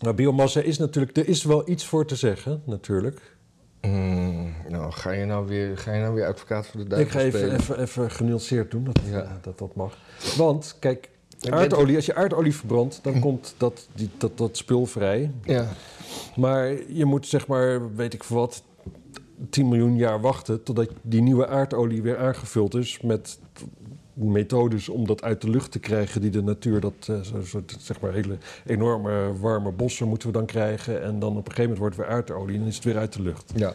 [0.00, 1.16] Maar biomassa is natuurlijk...
[1.16, 3.36] Er is wel iets voor te zeggen, natuurlijk.
[3.80, 7.32] Mm, nou, ga je nou weer, ga je nou weer advocaat voor de duivel Ik
[7.32, 9.38] ga even, even, even genuanceerd doen, dat, Ja.
[9.42, 9.96] dat dat mag.
[10.36, 11.08] Want, kijk,
[11.40, 13.00] aardolie, als je aardolie verbrandt...
[13.02, 15.30] dan komt dat, die, dat, dat spul vrij.
[15.44, 15.68] Ja,
[16.36, 18.62] Maar je moet zeg maar, weet ik wat,
[19.50, 23.38] 10 miljoen jaar wachten totdat die nieuwe aardolie weer aangevuld is met
[24.14, 28.00] methodes om dat uit de lucht te krijgen die de natuur dat eh, zo, zeg
[28.00, 31.78] maar hele enorme warme bossen moeten we dan krijgen en dan op een gegeven moment
[31.78, 33.52] wordt het weer aardolie en is het weer uit de lucht.
[33.54, 33.74] ja.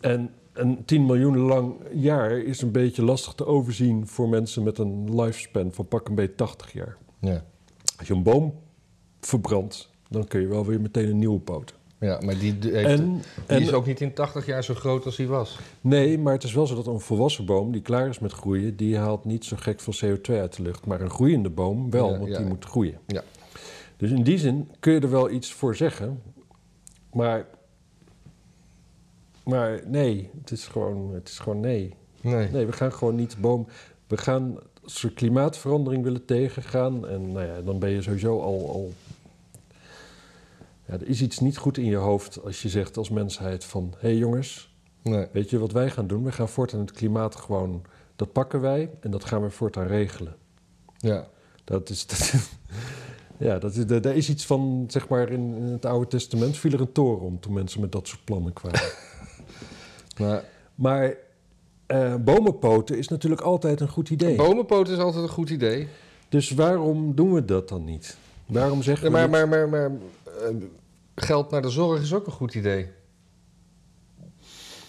[0.00, 4.78] En een 10 miljoen lang jaar is een beetje lastig te overzien voor mensen met
[4.78, 6.96] een lifespan van pak een beetje 80 jaar.
[7.18, 7.44] ja.
[7.98, 8.54] Als je een boom
[9.20, 11.76] verbrandt, dan kun je wel weer meteen een nieuwe poten.
[11.98, 14.74] Ja, maar die, die heeft- En, die en is ook niet in 80 jaar zo
[14.74, 15.58] groot als hij was.
[15.80, 18.76] Nee, maar het is wel zo dat een volwassen boom die klaar is met groeien,
[18.76, 20.86] die haalt niet zo gek veel CO2 uit de lucht.
[20.86, 22.36] Maar een groeiende boom wel, Ja, want ja.
[22.38, 22.98] die moet groeien.
[23.06, 23.22] Ja.
[23.96, 26.22] Dus in die zin kun je er wel iets voor zeggen.
[27.12, 27.46] Maar,
[29.44, 31.94] maar nee, het is, gewoon, het is gewoon nee.
[32.20, 32.48] Nee.
[32.48, 33.66] Nee, we gaan gewoon niet boom.
[34.06, 38.68] We gaan, als we klimaatverandering willen tegengaan, en nou ja, dan ben je sowieso al.
[38.68, 38.92] al
[40.86, 43.94] ja, er is iets niet goed in je hoofd als je zegt als mensheid van...
[43.98, 45.26] hé hey jongens, nee.
[45.32, 46.24] Weet je wat wij gaan doen?
[46.24, 47.82] We gaan voortaan het klimaat gewoon...
[48.16, 50.36] Dat pakken wij en dat gaan we voortaan regelen.
[50.96, 51.28] Ja.
[51.64, 52.06] Dat is...
[52.10, 52.32] Dat,
[53.38, 56.72] ja, dat is, daar is iets van, zeg maar, in, in het Oude Testament viel
[56.72, 58.80] er een toren om toen mensen met dat soort plannen kwamen.
[60.18, 60.44] Maar
[60.74, 61.14] maar
[61.86, 64.36] eh, bomenpoten is natuurlijk altijd een goed idee.
[64.36, 65.88] bomenpoot is altijd een goed idee.
[66.28, 68.16] Dus waarom doen we dat dan niet?
[68.46, 69.90] Waarom zeggen Ja, we maar niet- maar, maar, maar
[70.48, 70.54] eh,
[71.14, 72.88] geld naar de zorg is ook een goed idee.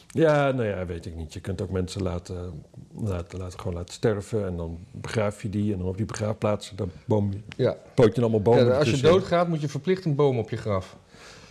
[0.08, 1.34] Ja, nou ja, weet ik niet.
[1.34, 2.64] Je kunt ook mensen laten,
[2.96, 4.46] laten, laten, gewoon laten sterven...
[4.46, 6.76] en dan begraaf je die en dan op die begraafplaatsen...
[6.76, 7.76] dan boom, Ja.
[7.94, 10.58] poot je allemaal bomen Ja, als je doodgaat moet je verplicht een boom op je
[10.58, 10.98] graf.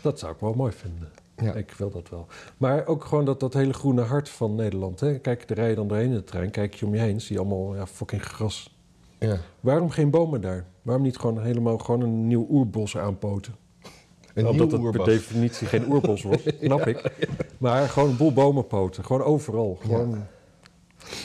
[0.01, 1.11] Dat zou ik wel mooi vinden.
[1.43, 1.53] Ja.
[1.55, 2.27] Ik wil dat wel.
[2.57, 5.01] Maar ook gewoon dat, dat hele groene hart van Nederland.
[5.01, 5.19] Hè?
[5.19, 6.51] Kijk, er rijden dan doorheen in de trein.
[6.51, 8.77] Kijk je om je heen, zie je allemaal ja, fucking gras.
[9.19, 9.37] Ja.
[9.61, 10.65] Waarom geen bomen daar?
[10.83, 13.55] Waarom niet gewoon helemaal gewoon een nieuw oerbos aanpoten?
[14.35, 17.13] Een Omdat het per definitie geen oerbos was, snap ik.
[17.59, 19.05] Maar gewoon een boel bomenpoten.
[19.05, 19.79] Gewoon overal.
[19.81, 20.27] Gewoon,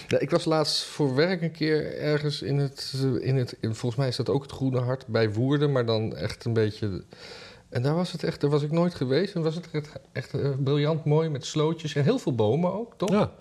[0.07, 3.57] Ja, ik was laatst voor werk een keer ergens in het, eh, in het...
[3.59, 6.53] in- volgens mij is dat ook het Groene Hart bij Woerden, maar dan echt een
[6.53, 7.03] beetje...
[7.69, 9.35] En daar was het echt, daar was ik nooit geweest.
[9.35, 12.93] En was het echt, echt eh, briljant mooi met slootjes en heel veel bomen ook,
[12.97, 13.09] toch?
[13.09, 13.31] ja,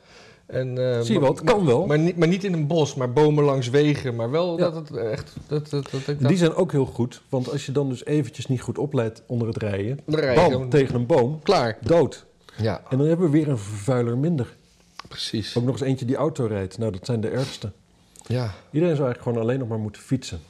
[0.47, 1.87] En, eh, zie je wel, het kan wel.
[1.87, 4.15] Maar niet, maar niet in een bos, maar bomen langs wegen.
[4.15, 4.71] Maar wel Ja.
[4.71, 5.33] dat het echt...
[5.47, 7.23] Dat, dat, dat, ik Die zijn ook heel goed.
[7.29, 10.01] Want als je dan dus eventjes niet goed opleidt onder het rijden...
[10.07, 11.79] Dan rij je bam, gewoon- tegen een boom, Klaar.
[11.81, 12.25] dood.
[12.57, 14.55] Ja, En dan hebben we weer een vervuiler minder.
[15.09, 15.57] precies.
[15.57, 16.79] Ook nog eens eentje die auto rijdt.
[16.79, 17.73] Nou, dat zijn de ergste.
[18.27, 20.41] Ja, Iedereen zou eigenlijk gewoon alleen nog maar moeten fietsen.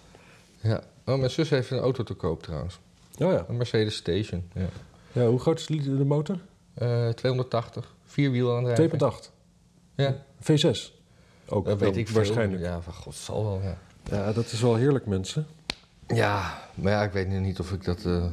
[0.61, 0.81] ja.
[1.07, 2.79] Oh, mijn zus heeft een auto te koop trouwens.
[3.19, 3.45] Oh ja.
[3.49, 4.49] Een Mercedes Station.
[4.55, 4.69] Ja.
[5.13, 6.39] ja hoe groot is de motor?
[6.39, 6.43] 2.8.
[6.75, 7.95] Eh 280.
[8.05, 9.13] Vierwiel aandrijving.
[9.95, 10.95] Ja, V6.
[11.49, 12.17] Ook dat weet ik veel.
[12.17, 12.63] waarschijnlijk.
[12.63, 13.79] Ja, van god, zal wel, ja.
[14.11, 15.47] Ja, dat is wel heerlijk, mensen.
[16.07, 18.05] Ja, maar ja, ik weet nu niet of ik dat...
[18.05, 18.27] eh,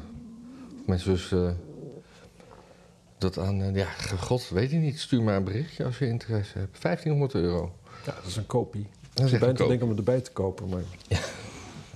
[0.86, 1.50] mijn zus eh,
[3.18, 3.74] dat aan...
[3.74, 3.86] ja,
[4.20, 5.00] god, weet ik niet.
[5.00, 6.82] Stuur maar een berichtje als je interesse hebt.
[6.82, 7.76] 1500 euro.
[8.06, 8.88] Ja, dat is een kopie.
[9.14, 10.82] Dat is Ik echt ben te denken om het erbij te kopen, maar...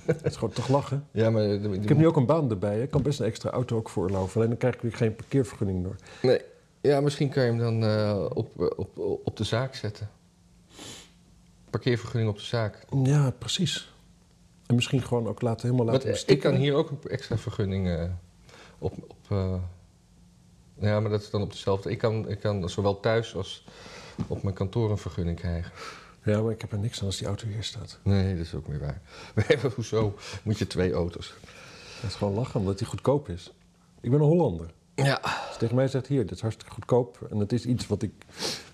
[0.16, 1.06] Het is gewoon toch lachen.
[1.10, 1.42] Ja, maar...
[1.44, 2.74] Ik heb nu ook een baan erbij.
[2.74, 2.82] hè.
[2.82, 4.36] Ik kan best een extra auto ook veroorloven.
[4.36, 5.96] Alleen dan krijg ik weer geen parkeervergunning door.
[6.22, 6.40] Nee.
[6.80, 10.10] Ja, misschien kan je hem dan eh, op, op, op, op de zaak zetten.
[11.70, 12.84] Parkeervergunning op de zaak.
[13.04, 13.92] Ja, precies.
[14.66, 17.88] En misschien gewoon ook laten helemaal laten eh, ik kan hier ook een extra vergunning
[17.88, 18.04] eh,
[18.78, 18.92] op...
[19.08, 19.54] op eh,
[20.78, 21.90] ja, maar dat is dan op dezelfde...
[21.90, 23.64] Ik kan, ik kan zowel thuis als
[24.26, 25.72] op mijn kantoor een vergunning krijgen.
[26.28, 27.98] Ja, maar ik heb er niks aan als die auto hier staat.
[28.02, 29.00] Nee, dat is ook weer waar.
[29.48, 31.34] Nee, maar hoezo moet je twee auto's?
[32.00, 33.52] Dat is gewoon lachen, omdat die goedkoop is.
[34.00, 34.70] Ik ben een Hollander.
[34.94, 35.18] Ja.
[35.22, 37.26] Als je tegen mij zegt, hier, dit is hartstikke goedkoop.
[37.30, 38.12] En het is iets wat ik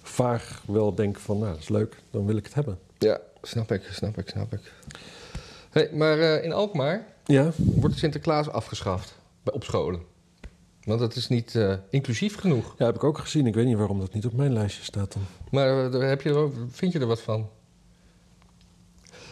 [0.02, 1.96] vaag wel denk van, nou, dat is leuk.
[2.10, 2.78] Dan wil ik het hebben.
[2.98, 4.72] Ja, snap ik, snap ik, snap ik.
[5.70, 10.00] Hey, maar eh, in Alkmaar Ja, wordt Sinterklaas afgeschaft bij- op scholen.
[10.84, 12.74] Want dat is niet eh, inclusief genoeg.
[12.78, 13.46] ja, heb ik ook gezien.
[13.46, 15.22] Ik weet niet waarom dat niet op mijn lijstje staat dan.
[15.50, 17.48] Maar eh, heb je, vind je er wat van?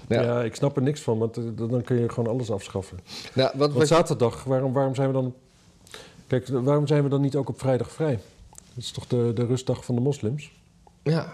[0.08, 2.98] Nou, Ja, ik snap er niks van, want eh, dan kun je gewoon alles afschaffen.
[3.34, 5.34] nou, wat, Want wat, zaterdag, waarom, waarom zijn we dan...
[6.26, 8.18] Kijk, waarom zijn we dan niet ook op vrijdag vrij?
[8.50, 10.52] Dat is toch de, de rustdag van de moslims?
[11.02, 11.32] ja.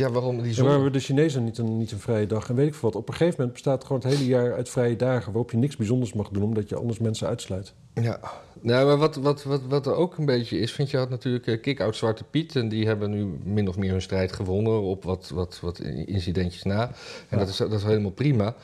[0.00, 2.48] Ja, waarom die En hebben de Chinezen niet een, niet een vrije dag?
[2.48, 3.00] En weet ik veel wat.
[3.00, 5.32] Op een gegeven moment bestaat gewoon het hele jaar uit vrije dagen...
[5.32, 7.74] waarop je niks bijzonders mag doen, omdat je anders mensen uitsluit.
[7.94, 8.20] Ja,
[8.60, 11.46] nou, maar wat, wat, wat, wat er ook een beetje is, vind je had natuurlijk
[11.46, 12.56] eh, Kick-Out Zwarte Piet.
[12.56, 16.62] En die hebben nu min of meer hun strijd gewonnen op wat, wat, wat incidentjes
[16.62, 16.82] na.
[16.82, 16.94] En
[17.28, 17.38] Ja.
[17.38, 18.54] dat, is, dat is helemaal prima.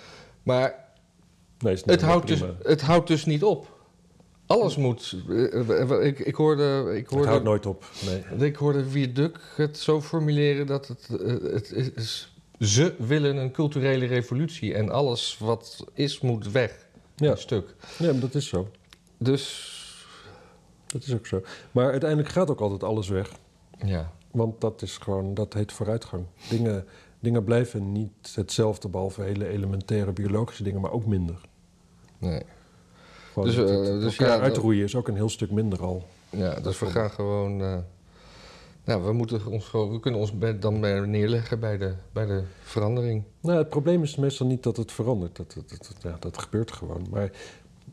[0.43, 0.85] Maar
[1.59, 3.76] Nee, het helemaal houdt, dus, het houdt dus niet op.
[4.47, 5.17] Alles moet.
[5.29, 6.93] eh, eh, Ik, ik hoorde.
[6.97, 7.85] Ik Het houdt hoorde, nooit op.
[8.37, 8.49] Nee.
[8.49, 12.35] ik hoorde Viaduc het zo formuleren dat het, eh, het is.
[12.59, 16.87] Ze willen een culturele revolutie en alles wat is moet weg.
[17.17, 17.31] Ja.
[17.31, 17.75] Een stuk.
[17.99, 18.69] ja, dat is zo.
[19.19, 19.75] Dus
[20.87, 21.43] Dat is ook zo.
[21.73, 23.31] Maar uiteindelijk gaat ook altijd alles weg.
[23.85, 24.13] ja.
[24.31, 26.25] Want dat is gewoon, dat heet vooruitgang.
[26.49, 26.85] Dingen,
[27.21, 31.41] dingen blijven niet hetzelfde, behalve hele elementaire biologische dingen, maar ook minder.
[32.19, 32.43] Nee.
[33.37, 35.83] Gewoon Dus, het- eh, het dus elkaar ja, uitroeien is ook een heel stuk minder
[35.83, 36.07] al.
[36.31, 37.61] Ja, dus we gaan gewoon.
[37.63, 37.77] eh,
[38.85, 42.27] nou, we, moeten ons gewoon, we kunnen ons bij- dan bij neerleggen bij de, bij
[42.27, 43.23] de verandering.
[43.41, 45.37] Nou, het probleem is meestal niet dat het verandert.
[45.37, 47.07] Dat, dat, dat, ja, dat gebeurt gewoon.
[47.11, 47.31] Maar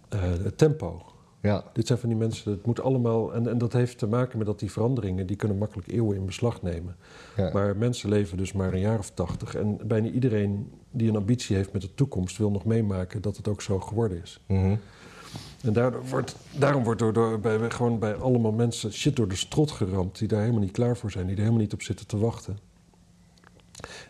[0.10, 1.01] eh, het tempo.
[1.41, 1.63] Ja.
[1.73, 3.34] Dit zijn van die mensen, het moet allemaal...
[3.34, 5.27] En, en dat heeft te maken met dat die veranderingen...
[5.27, 6.95] die kunnen makkelijk eeuwen in beslag nemen.
[7.38, 7.49] ja.
[7.53, 9.56] Maar mensen leven dus maar een jaar of tachtig.
[9.56, 12.38] En bijna iedereen die een ambitie heeft met de toekomst...
[12.38, 14.39] wil nog meemaken dat het ook zo geworden is.
[14.47, 14.75] Mhm.
[15.63, 19.36] En daardoor wordt, daarom wordt door, door, bij, gewoon bij allemaal mensen shit door de
[19.36, 20.17] strot geramd...
[20.17, 22.60] die daar helemaal niet klaar voor zijn, die er helemaal niet op zitten te wachten.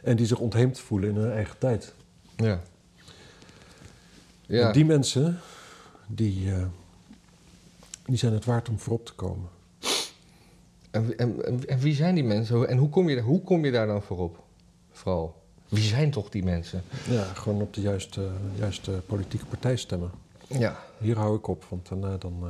[0.01, 1.93] En die zich ontheemd voelen in hun eigen tijd.
[2.35, 2.61] ja.
[4.45, 4.67] Ja.
[4.67, 5.39] En die mensen,
[6.07, 6.65] die, eh,
[8.05, 9.49] die zijn het waard om voorop te komen.
[10.91, 12.67] En, en, en, wie zijn die mensen?
[12.67, 14.43] En hoe kom, je, hoe kom je daar dan voor op?
[14.91, 15.41] Vooral.
[15.69, 16.83] Wie zijn toch die mensen?
[17.09, 20.11] Ja, gewoon op de juiste, juiste politieke partij stemmen.
[20.59, 20.79] Ja.
[20.97, 22.33] Hier hou ik op, want daarna dan...
[22.41, 22.49] eh,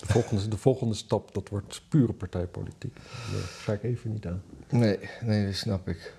[0.00, 2.94] de, volgende, de volgende stap, dat wordt pure partijpolitiek.
[3.32, 4.42] Daar ga ik even niet aan.
[4.70, 6.14] Nee, nee, dat snap ik.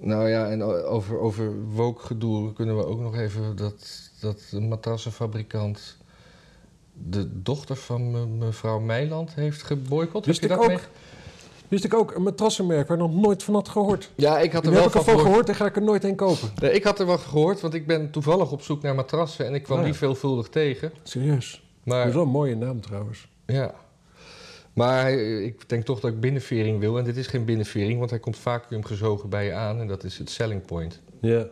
[0.00, 4.60] Nou ja, en over, over woke gedoe kunnen we ook nog even dat, dat de
[4.60, 5.96] matrassenfabrikant
[6.92, 10.26] de dochter van me- mevrouw Meiland heeft geboycott.
[10.26, 10.76] Wist Heb je ik dat ook.
[10.76, 10.88] mee-
[11.68, 14.10] Wist ik ook, een matrassenmerk waar ik nog nooit van had gehoord.
[14.14, 15.28] Ja, ik had er wel heb ik van ervan gehoord.
[15.30, 16.50] gehoord en ga ik er nooit heen kopen.
[16.60, 19.54] Nee, ik had er wel gehoord, want ik ben toevallig op zoek naar matrassen en
[19.54, 19.90] ik kwam Ah, ja.
[19.90, 20.92] die veelvuldig tegen.
[21.02, 21.50] Serieus.
[21.50, 21.60] Dat
[21.96, 23.28] is Maar wel een mooie naam trouwens.
[23.46, 23.74] ja.
[24.72, 26.98] Maar ik denk toch dat ik binnenvering wil.
[26.98, 29.80] En dit is geen binnenvering, want hij komt vacuüm gezogen bij je aan.
[29.80, 31.00] En dat is het selling point.
[31.20, 31.46] Ja.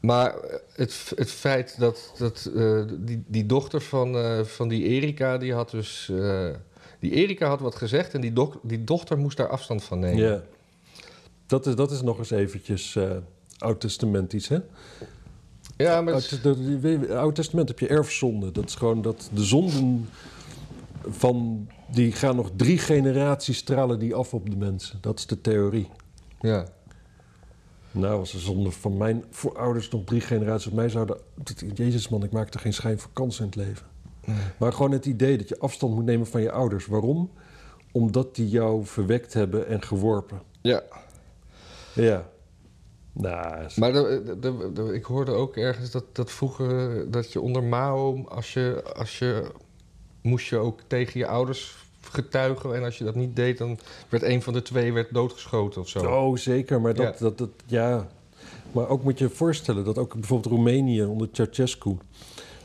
[0.00, 4.82] Maar eh, het, het feit dat, dat eh, die, die dochter van, eh, van die
[4.84, 6.12] Erika, die had dus...
[7.02, 10.22] die Erika had wat gezegd en die, dok- die dochter moest daar afstand van nemen.
[10.24, 10.42] ja.
[11.46, 13.10] Dat, is, dat is nog eens eventjes eh
[13.58, 14.58] oud-testamentisch, hè?
[15.76, 18.52] Ja, maar het Oud, is- de- de- de- Oud Testament heb je erfzonde.
[18.52, 20.08] Dat is gewoon dat de zonden
[21.08, 21.66] van...
[21.90, 24.98] die gaan nog drie generaties stralen die af op de mensen.
[25.00, 25.88] Dat is de theorie.
[26.40, 26.66] ja.
[27.90, 31.16] Nou, als de zonde van mijn voorouders nog drie generaties op mij zouden...
[31.74, 33.86] Jezus man, ik maak er geen schijn van kans in het leven.
[34.58, 36.86] Maar gewoon het idee dat je afstand moet nemen van je ouders.
[36.86, 37.30] Waarom?
[37.92, 40.42] Omdat die jou verwekt hebben en geworpen.
[40.60, 40.82] ja.
[41.94, 42.30] Ja.
[43.12, 47.62] Nou, is- Maar de, de- ik hoorde ook ergens dat, dat vroeger dat je onder
[47.62, 49.50] Mao, als je, als je
[50.22, 52.74] moest je ook tegen je ouders getuigen.
[52.74, 55.88] En als je dat niet deed, dan werd een van de twee werd doodgeschoten of
[55.88, 55.98] zo.
[55.98, 56.80] Oh, zeker.
[56.80, 57.24] Maar dat, Ja.
[57.24, 58.06] dat, dat, ja.
[58.72, 61.96] Maar ook moet je je voorstellen dat ook bijvoorbeeld Roemenië onder Ceausescu...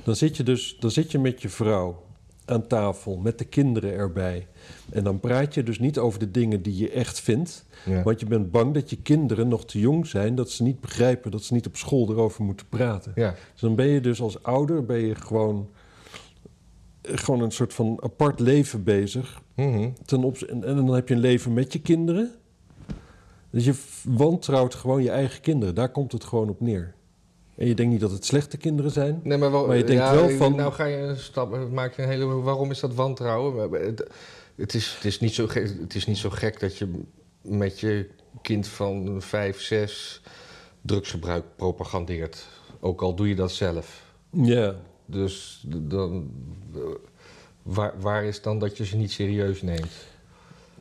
[0.08, 2.04] Dan zit je dus dan zit je met je vrouw
[2.46, 4.48] aan tafel, met de kinderen erbij.
[4.90, 7.66] En dan praat je dus niet over de dingen die je echt vindt.
[7.86, 8.04] Ja.
[8.04, 11.32] Want je bent bang dat je kinderen nog te jong zijn, dat ze niet begrijpen
[11.32, 13.12] dat ze niet op school erover moeten praten.
[13.16, 13.36] Ja.
[13.52, 15.70] Dus dan ben je dus als ouder ben je gewoon,
[17.02, 19.42] gewoon een soort van apart leven bezig.
[20.06, 22.32] Ten opz- en, en dan heb je een leven met je kinderen.
[23.50, 25.76] Dus je wantrouwt gewoon je eigen kinderen.
[25.76, 26.96] Daar komt het gewoon op neer.
[27.58, 29.20] En je denkt niet dat het slechte kinderen zijn.
[29.24, 31.96] Nee, maar, wel, Maar je denkt ja, wel van- Nou ga je een stap, maak
[31.96, 32.26] je een hele...
[32.26, 33.72] Waarom is dat wantrouwen?
[33.72, 34.08] Het,
[34.56, 37.02] het, is, het, is niet zo gek, het is niet zo gek dat je
[37.42, 38.10] met je
[38.42, 40.22] kind van vijf, zes
[40.82, 42.48] drugsgebruik propagandeert.
[42.80, 44.04] Ook al doe je dat zelf.
[44.32, 46.32] Ja, Dus dan...
[47.64, 49.92] Waar, waar is dan dat je ze niet serieus neemt?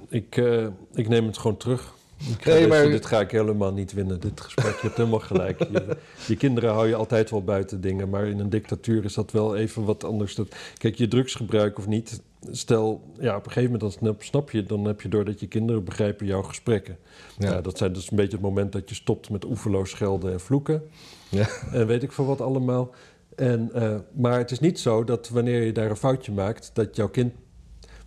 [0.08, 1.94] ik, eh, ik neem het gewoon terug.
[2.18, 4.74] Nee, deze- maar- Dit ga ik helemaal niet winnen, dit gesprek.
[4.74, 5.58] Je hebt helemaal gelijk.
[5.58, 8.08] Je, je kinderen hou je altijd wel buiten dingen.
[8.08, 10.34] Maar in een dictatuur is dat wel even wat anders.
[10.34, 12.20] Dat, kijk, je drugsgebruik of niet.
[12.50, 14.62] Stel, ja, op een gegeven moment dan snap, je...
[14.62, 16.96] dan heb je door dat je kinderen begrijpen jouw gesprekken.
[17.38, 17.50] Ja.
[17.50, 17.60] Ja.
[17.60, 20.82] dat zijn dus een beetje het moment dat je stopt met oeverloos schelden en vloeken.
[21.28, 21.46] Ja.
[21.72, 22.90] En weet ik veel wat allemaal.
[23.36, 26.96] En, eh, maar het is niet zo dat wanneer je daar een foutje maakt, dat
[26.96, 27.32] jouw kind.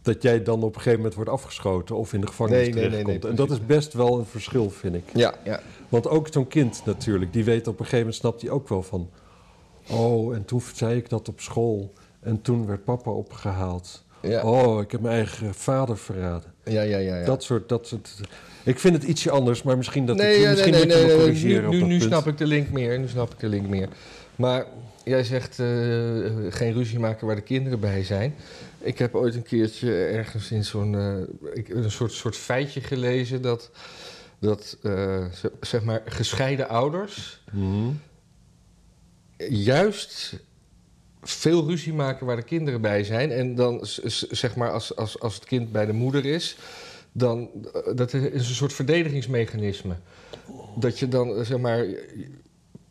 [0.02, 2.82] Dat jij dan op een gegeven moment wordt afgeschoten of in de gevangenis Nee, nee,
[2.82, 3.22] nee, terechtkomt.
[3.22, 5.04] nee, en dat is best wel een verschil, vind ik.
[5.14, 5.60] Ja, ja.
[5.90, 8.84] Want ook zo'n kind natuurlijk, die weet op een gegeven moment, snapt hij ook wel
[8.84, 9.10] van.
[9.92, 11.94] Oh, en toen zei ik dat op school.
[12.20, 14.04] En toen werd papa opgehaald.
[14.22, 16.54] Ja, Oh, ik heb mijn eigen vader verraden.
[16.70, 16.98] Ja, ja.
[16.98, 17.26] ja, ja.
[17.26, 18.10] Dat soort, dat soort.
[18.64, 21.02] Ik vind het ietsje anders, maar misschien dat nee, ik, ja, misschien nee, moet nee,
[21.02, 23.00] je nee, corrigeren nu, op nu, snap ik de link meer.
[23.00, 23.88] Nu snap ik de link meer.
[24.36, 24.66] Maar
[25.04, 25.66] jij zegt eh,
[26.50, 28.36] geen ruzie maken waar de kinderen bij zijn.
[28.80, 30.96] Ik heb ooit een keertje ergens in zo'n
[31.54, 33.70] ik- een soort, soort feitje gelezen dat,
[34.40, 35.26] dat eh,
[35.62, 37.90] zeg maar gescheiden ouders Mhm.
[39.50, 40.34] juist
[41.24, 43.32] veel ruzie maken waar de kinderen bij zijn.
[43.32, 43.80] En dan
[44.30, 46.58] zeg maar als, als, als het kind bij de moeder is,
[47.12, 49.96] dan eh, dat is een soort verdedigingsmechanisme.
[50.76, 51.86] Dat je dan eh, zeg maar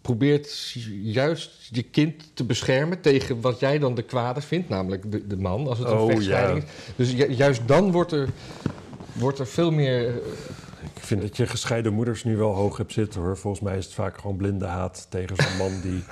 [0.01, 5.27] probeert juist je kind te beschermen tegen wat jij dan de kwade vindt, namelijk de,
[5.27, 6.71] de man, als het een Oh, vechtscheiding is.
[6.97, 8.29] Dus ju- juist dan wordt er,
[9.13, 10.15] wordt er veel meer.
[10.99, 13.37] Ik vind dat je gescheiden moeders nu wel hoog hebt zitten hoor.
[13.37, 16.03] Volgens mij is het vaak gewoon blinde haat tegen zo'n man die,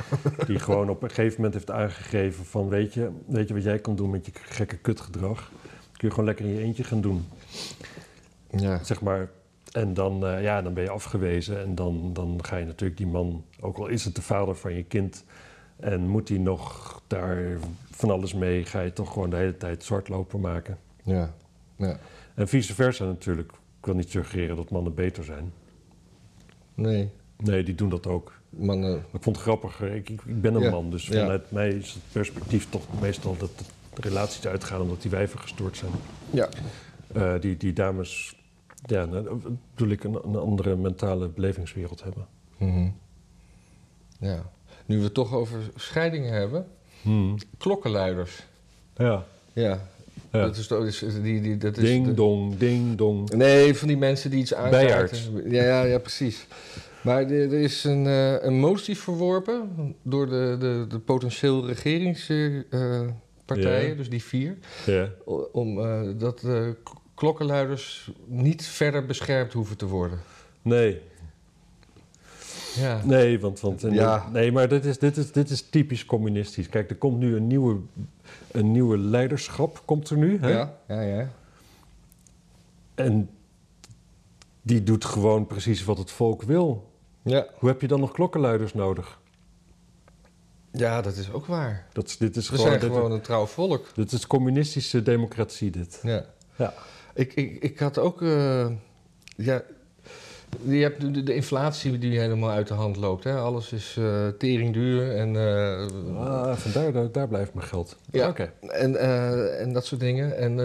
[0.46, 3.78] die gewoon op een gegeven moment heeft aangegeven van weet je, weet je wat jij
[3.78, 5.50] kan doen met je gekke kutgedrag?
[5.92, 7.28] Kun je gewoon lekker in je eentje gaan doen,
[8.50, 8.84] ja.
[8.84, 9.28] zeg maar.
[9.72, 13.06] En dan, eh, ja, dan ben je afgewezen en dan, dan ga je natuurlijk die
[13.06, 15.24] man, ook al is het de vader van je kind
[15.76, 17.58] en moet hij nog daar
[17.90, 20.78] van alles mee, ga je toch gewoon de hele tijd zwart lopen maken.
[21.02, 21.34] Ja.
[21.76, 21.96] ja.
[22.34, 23.52] En vice versa natuurlijk.
[23.86, 25.52] Ik wil niet suggereren dat mannen beter zijn.
[26.74, 28.32] Nee, Nee, die doen dat ook.
[28.50, 28.90] mannen.
[28.92, 29.94] Maar ik vond het grappiger.
[29.94, 31.20] Ik, ik, ik ben een Ja, man, dus ja.
[31.20, 33.50] vanuit mij is het perspectief toch meestal dat
[33.94, 35.90] de relaties uitgaan omdat die wijven gestoord zijn.
[36.30, 36.48] Ja.
[37.12, 38.36] Eh, die, die dames,
[38.86, 39.40] ja, nou,
[39.74, 42.26] bedoel ik, een, een andere mentale belevingswereld hebben.
[42.58, 42.88] Mhm.
[44.18, 44.42] Ja.
[44.86, 46.66] Nu we het toch over scheidingen hebben,
[47.58, 48.46] klokkenluiders.
[48.96, 49.24] Ja.
[49.52, 49.88] Ja.
[50.32, 50.40] Ja.
[50.42, 53.30] Dat is, dat is, die, die, dat is Ding de- dong, ding dong.
[53.30, 55.50] Nee, van die mensen die iets aankaarten.
[55.50, 56.46] Ja, ja, ja, precies.
[57.02, 59.70] Maar er is een, eh, een motie verworpen
[60.02, 65.08] door de, de, de potentieel regeringspartijen, dus die vier, Ja.
[65.24, 66.42] o- om eh, dat
[67.14, 70.18] klokkenluiders niet verder beschermd hoeven te worden.
[70.62, 71.00] Nee,
[72.76, 73.00] Ja.
[73.04, 74.28] nee, want, want Ja.
[74.32, 76.68] nee, maar dit is, dit, is, dit is typisch communistisch.
[76.68, 77.78] Kijk, er komt nu een nieuwe,
[78.50, 80.38] een nieuwe leiderschap, komt er nu.
[80.40, 80.48] Hè?
[80.48, 81.30] Ja, ja, ja.
[82.94, 83.30] En
[84.62, 86.90] die doet gewoon precies wat het volk wil.
[87.22, 87.46] Ja.
[87.58, 89.18] Hoe heb je dan nog klokkenluiders nodig?
[90.72, 91.86] Ja, dat is ook waar.
[91.92, 93.86] Dat, is- dit is We gewoon, zijn dit, gewoon een trouw volk.
[93.94, 96.00] dit is communistische democratie, dit.
[96.02, 96.24] Ja.
[96.56, 96.74] Ja.
[97.14, 98.22] Ik, ik, ik had ook.
[98.22, 98.66] eh,
[99.36, 99.62] ja,
[100.62, 103.24] je hebt de, de inflatie die helemaal uit de hand loopt.
[103.24, 103.36] Hè?
[103.36, 105.86] Alles is eh tering duur en, eh,
[106.18, 107.96] Ah, vandaar, daar, daar blijft mijn geld.
[108.10, 108.28] Ja.
[108.28, 108.52] Oké.
[108.68, 110.36] en, eh, en dat soort dingen.
[110.36, 110.58] En,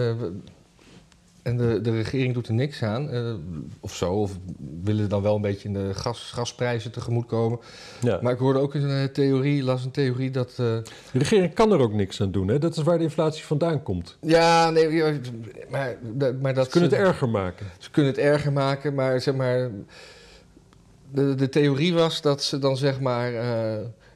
[1.42, 3.10] en de, de regering doet er niks aan.
[3.10, 3.34] eh,
[3.80, 4.12] of zo.
[4.12, 4.32] Of
[4.82, 7.58] willen dan wel een beetje in de gas, gasprijzen tegemoetkomen.
[8.00, 8.18] Ja.
[8.22, 10.48] Maar ik hoorde ook een eh, theorie, las een theorie dat.
[10.50, 12.48] eh, De regering kan er ook niks aan doen.
[12.48, 12.58] Hè?
[12.58, 14.16] Dat is waar de inflatie vandaan komt.
[14.20, 15.02] ja, nee,
[15.70, 15.96] maar,
[16.42, 17.66] maar dat Ze kunnen het erger maken.
[17.78, 19.70] Ze kunnen het erger maken, maar zeg maar.
[21.12, 23.32] De, de theorie was dat ze dan zeg maar.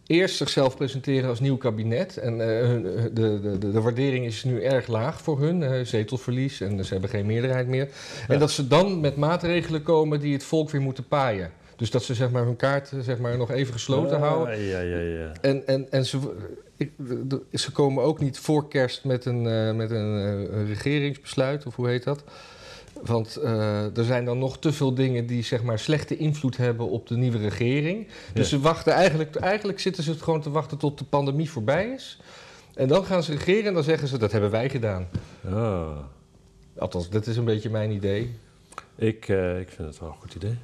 [0.07, 2.17] Eh, eerst zichzelf presenteren als nieuw kabinet.
[2.17, 5.63] En eh, hun- de, de, de, de waardering is nu erg laag voor hun.
[5.63, 7.89] eh, zetelverlies en ze hebben geen meerderheid meer.
[8.29, 8.35] Ja.
[8.35, 11.51] En dat ze dan met maatregelen komen die het volk weer moeten paaien.
[11.77, 14.61] Dus dat ze zeg maar, hun kaart eh, zeg maar, nog even gesloten Ah, houden.
[14.61, 15.33] Ja, ja, ja.
[15.41, 16.19] En, en, en ze,
[16.77, 16.91] ik,
[17.53, 21.89] ze komen ook niet voor kerst met een, eh, met eh, een regeringsbesluit, of hoe
[21.89, 22.25] heet dat?
[23.03, 26.89] Want eh, er zijn dan nog te veel dingen die zeg maar slechte invloed hebben
[26.89, 28.07] op de nieuwe regering.
[28.07, 28.57] Dus Ja.
[28.57, 32.21] ze wachten eigenlijk, eigenlijk zitten ze het gewoon te wachten tot de pandemie voorbij is.
[32.75, 35.09] En dan gaan ze regeren en dan zeggen ze dat hebben wij gedaan.
[35.51, 35.97] Ah,
[36.79, 38.35] Althans, dat is een beetje mijn idee.
[38.97, 40.57] ik, eh, ik vind het wel een goed idee.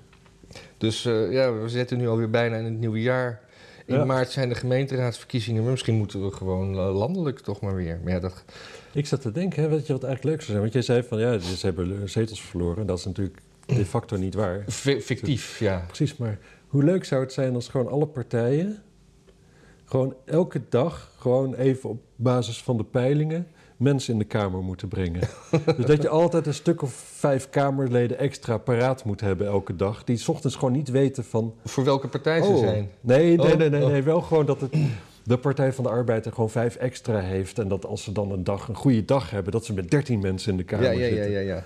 [0.79, 3.41] Dus eh, ja, we zitten nu alweer bijna in het nieuwe jaar.
[3.87, 4.05] In Ja.
[4.05, 5.63] maart zijn de gemeenteraadsverkiezingen.
[5.63, 8.01] Maar misschien moeten we gewoon eh, landelijk toch maar weer.
[8.05, 8.45] Maar ja, dat,
[8.93, 10.61] Ik zat te denken, hè, weet je wat eigenlijk leuk zou zijn?
[10.61, 12.87] Want jij zei van ja, ze hebben zetels verloren.
[12.87, 14.65] Dat is natuurlijk de facto niet waar.
[14.69, 15.85] fi- fictief, ja.
[15.87, 18.83] Precies, maar hoe leuk zou het zijn als gewoon alle partijen
[19.85, 23.47] gewoon elke dag gewoon even op basis van de peilingen
[23.83, 25.21] mensen in de Kamer moeten brengen.
[25.77, 30.05] dus dat je altijd een stuk of vijf Kamerleden extra paraat moet hebben elke dag.
[30.05, 31.55] Die 's ochtends gewoon niet weten van...
[31.65, 32.91] Voor welke partij ze oh, zijn.
[33.01, 33.91] Nee, nee, Oh, nee, nee, oh.
[33.91, 34.03] nee.
[34.03, 34.77] Wel gewoon dat het,
[35.25, 37.59] de Partij van de Arbeid er gewoon vijf extra heeft.
[37.59, 40.21] En dat als ze dan een dag, een goede dag hebben, dat ze met dertien
[40.21, 41.31] mensen in de Kamer ja, ja, zitten.
[41.31, 41.55] ja, ja.
[41.55, 41.65] Ja,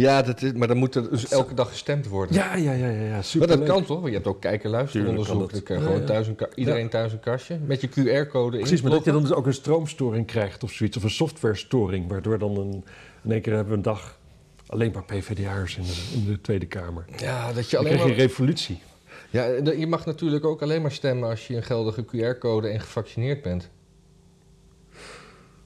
[0.00, 2.34] dat is, maar dan moet er dus elke dag gestemd worden.
[2.34, 3.96] Ja, ja, ja, ja, ja, maar super dat kan toch?
[3.96, 5.52] Want je hebt ook kijken luisteronderzoek.
[5.52, 6.04] Dan kan Ja, gewoon ja.
[6.06, 7.58] thuis een iedereen thuis een kastje.
[7.66, 8.62] Met je QR-code in.
[8.62, 10.96] Precies, maar dat je dan dus ook een stroomstoring krijgt of zoiets.
[10.96, 12.84] Of een softwarestoring, waardoor dan een,
[13.24, 14.18] in één keer hebben we een dag
[14.66, 17.04] alleen maar PvdA'ers in de, in de Tweede Kamer.
[17.16, 18.80] Ja, dat je Dan alleen krijg je een revolutie.
[19.30, 19.44] Ja,
[19.76, 23.68] je mag natuurlijk ook alleen maar stemmen als je een geldige QR-code en gevaccineerd bent.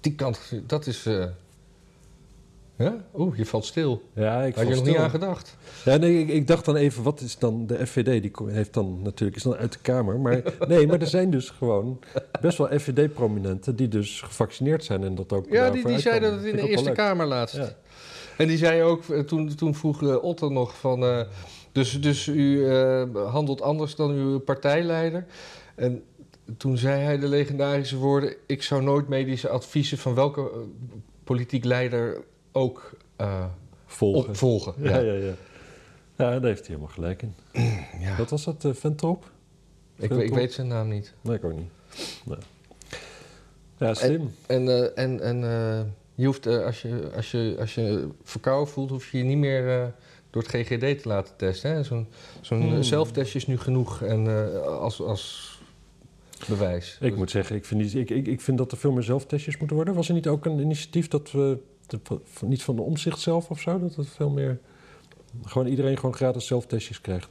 [0.00, 1.06] Die kant, dat is...
[1.06, 1.24] eh
[2.76, 3.04] Ja?
[3.14, 4.02] Oeh, je valt stil.
[4.14, 5.56] Ja, ik Had je val nog niet aan gedacht?
[5.84, 8.22] Ja, nee, ik, ik dacht dan even, wat is dan de FVD?
[8.22, 10.20] Die heeft dan natuurlijk, is dan uit de Kamer.
[10.20, 12.00] Maar nee, maar er zijn dus gewoon
[12.40, 16.44] best wel FVD-prominenten die dus gevaccineerd zijn en dat ook Ja, die, die zeiden dat
[16.44, 16.90] in de Eerste.
[16.90, 17.56] Kamer laatst.
[17.56, 17.76] Ja.
[18.36, 21.02] En die zei ook, eh, toen, toen vroeg eh, Otto nog van...
[21.04, 21.20] eh,
[21.72, 22.68] dus, dus u
[23.14, 25.26] handelt anders dan uw partijleider.
[25.74, 26.02] En
[26.56, 28.34] toen zei hij de legendarische woorden...
[28.46, 30.50] ik zou nooit medische adviezen van welke
[31.24, 33.44] politiek leider ook eh,
[33.86, 34.28] Volgen.
[34.28, 34.74] opvolgen.
[34.78, 35.32] Ja, ja, ja.
[36.16, 37.34] Ja, daar heeft hij helemaal gelijk in.
[38.00, 38.16] Ja.
[38.16, 39.30] Wat was dat, uh, Ventrop?
[39.96, 41.14] Ik, ik weet zijn naam niet.
[41.20, 41.70] Nee, ik ook niet.
[42.24, 42.38] Nee.
[43.78, 44.34] Ja, slim.
[44.46, 45.80] En, eh, en, en eh,
[46.14, 49.38] je hoeft, eh, als, je, als, je, als je verkouden voelt, hoef je je niet
[49.38, 49.86] meer eh,
[50.30, 51.84] door het GGD te laten testen.
[51.84, 52.06] Zo'n
[52.40, 52.82] zo'n Hmm.
[52.82, 55.52] zelftestje is nu genoeg en, eh, als, als
[56.48, 56.98] bewijs.
[57.00, 59.56] Ik moet zeggen, ik vind, niet, ik, ik, ik vind dat er veel meer zelftestjes
[59.58, 59.94] moeten worden.
[59.94, 63.60] Was er niet ook een initiatief dat we, de- niet van de omzicht zelf of
[63.60, 64.58] zo, dat het veel meer,
[65.44, 67.28] gewoon iedereen gewoon gratis zelftestjes krijgt.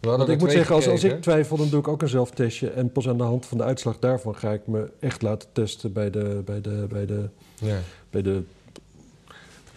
[0.00, 2.70] Want ik moet zeggen, als, als ik twijfel, dan doe ik ook een zelftestje.
[2.70, 5.92] En pas aan de hand van de uitslag daarvan ga ik me echt laten testen
[5.92, 7.28] bij de, bij de, bij de.
[7.60, 7.78] Ja.
[8.10, 8.42] bij de,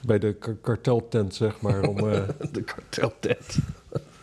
[0.01, 2.21] bij de ka- karteltent, zeg maar, om, eh,
[2.51, 3.57] De karteltent.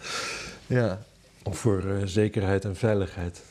[0.66, 1.03] ja.
[1.51, 3.43] voor eh, zekerheid en veiligheid.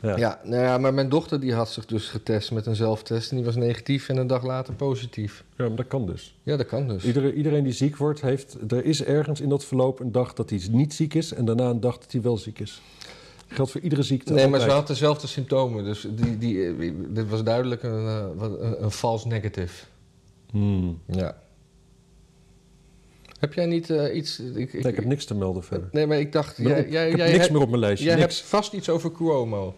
[0.00, 0.16] Ja.
[0.16, 3.36] Ja, nou ja, maar mijn dochter die had zich dus getest met een zelftest en
[3.36, 5.44] die was negatief en een dag later positief.
[5.56, 6.36] ja, maar dat kan dus.
[6.42, 7.04] Ja, dat kan dus.
[7.04, 10.50] Iedereen, iedereen die ziek wordt, heeft, er is ergens in dat verloop een dag dat
[10.50, 12.82] hij niet ziek is en daarna een dag dat hij wel ziek is.
[13.48, 14.32] Geldt voor iedere ziekte.
[14.32, 18.82] Nee, maar ze had dezelfde symptomen, dus die, die, dit was duidelijk een, eh, een,
[18.82, 19.84] een false negative.
[20.50, 21.00] Hmm.
[21.06, 21.36] Ja.
[23.38, 24.40] Heb jij niet eh, iets...
[24.40, 25.88] Ik, ik, Nee, ik heb niks te melden verder.
[25.92, 26.56] nee, maar ik dacht...
[26.56, 28.06] Jij, jij, jij niks hebt, meer op mijn lijstje.
[28.06, 28.36] jij niks.
[28.36, 29.74] hebt vast iets over Cuomo.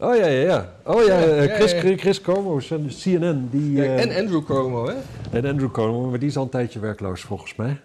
[0.00, 0.74] Oh ja, ja, ja.
[0.84, 1.72] Oh ja, Ja, eh, Chris.
[1.72, 2.56] Chris, Chris Cuomo,
[3.02, 3.48] CNN.
[3.50, 4.94] Die, Ja, eh, en Andrew Cuomo, hè?
[5.30, 7.80] en Andrew Cuomo, maar die is al een tijdje werkloos volgens mij.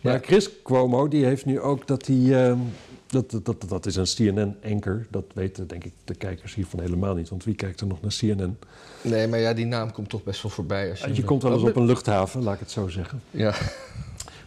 [0.00, 0.18] Maar Ja.
[0.22, 2.46] Chris Cuomo, die heeft nu ook dat hij...
[2.46, 2.58] ehm,
[3.06, 4.04] dat, dat, dat, dat is een
[4.34, 5.06] CNN-anker.
[5.10, 7.28] Dat weten denk ik de kijkers hiervan helemaal niet.
[7.28, 8.58] Want wie kijkt er nog naar CNN?
[9.02, 10.90] Nee, maar ja, die naam komt toch best wel voorbij.
[10.90, 13.22] Als je, Je komt wel eens op een luchthaven, laat ik het zo zeggen.
[13.30, 13.54] Ja,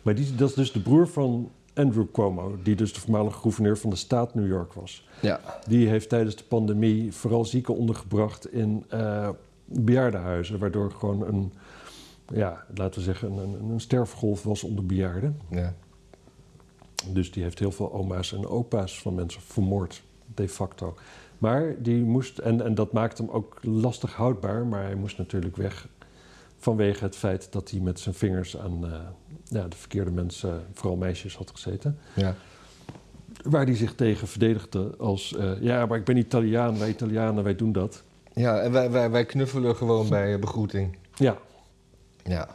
[0.01, 3.77] Maar die, dat is dus de broer van Andrew Cuomo, die dus de voormalige gouverneur
[3.77, 5.07] van de staat New York was.
[5.21, 5.39] ja.
[5.67, 9.29] Die heeft tijdens de pandemie vooral zieken ondergebracht in eh
[9.71, 11.53] bejaardenhuizen, waardoor gewoon een,
[12.33, 15.39] ja, laten we zeggen, een, een sterfgolf was onder bejaarden.
[15.49, 15.73] ja.
[17.07, 20.03] Dus die heeft heel veel oma's en opa's van mensen vermoord,
[20.35, 20.95] de facto.
[21.37, 25.57] Maar die moest, en, en dat maakte hem ook lastig houdbaar, maar hij moest natuurlijk
[25.57, 25.87] weg
[26.59, 28.99] vanwege het feit dat hij met zijn vingers aan eh,
[29.43, 31.97] ja, de verkeerde mensen, vooral meisjes, had gezeten.
[32.15, 32.35] ja.
[33.43, 37.55] Waar hij zich tegen verdedigde als, eh, ja, maar ik ben Italiaan, wij Italianen, wij
[37.55, 38.03] doen dat.
[38.33, 40.97] Ja, en wij, wij, wij knuffelen gewoon bij eh, begroeting.
[41.15, 41.37] Ja,
[42.23, 42.49] Ja.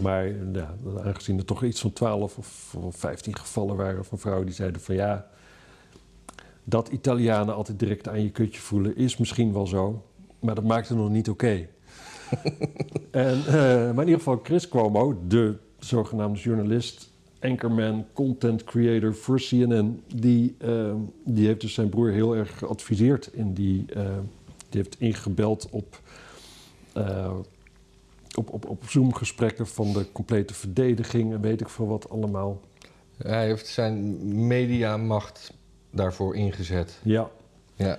[0.00, 0.74] maar ja,
[1.04, 4.80] aangezien er toch iets van 12 of, of 15 gevallen waren van vrouwen die zeiden
[4.80, 5.26] van ja,
[6.64, 10.04] dat Italianen altijd direct aan je kutje voelen is misschien wel zo,
[10.40, 11.68] maar dat maakt het nog niet oké.
[13.10, 17.10] en, eh, maar in ieder geval Chris Cuomo, de zogenaamde journalist,
[17.40, 23.30] anchorman, content creator voor CNN, die, eh, die heeft dus zijn broer heel erg geadviseerd
[23.32, 24.02] in die, eh,
[24.68, 26.00] die heeft ingebeld op,
[28.34, 32.60] op, op, op Zoom-gesprekken van de complete verdediging en weet ik veel wat allemaal.
[33.16, 35.52] Hij heeft zijn mediamacht
[35.90, 36.98] daarvoor ingezet.
[37.02, 37.30] Ja,
[37.80, 37.98] Ja,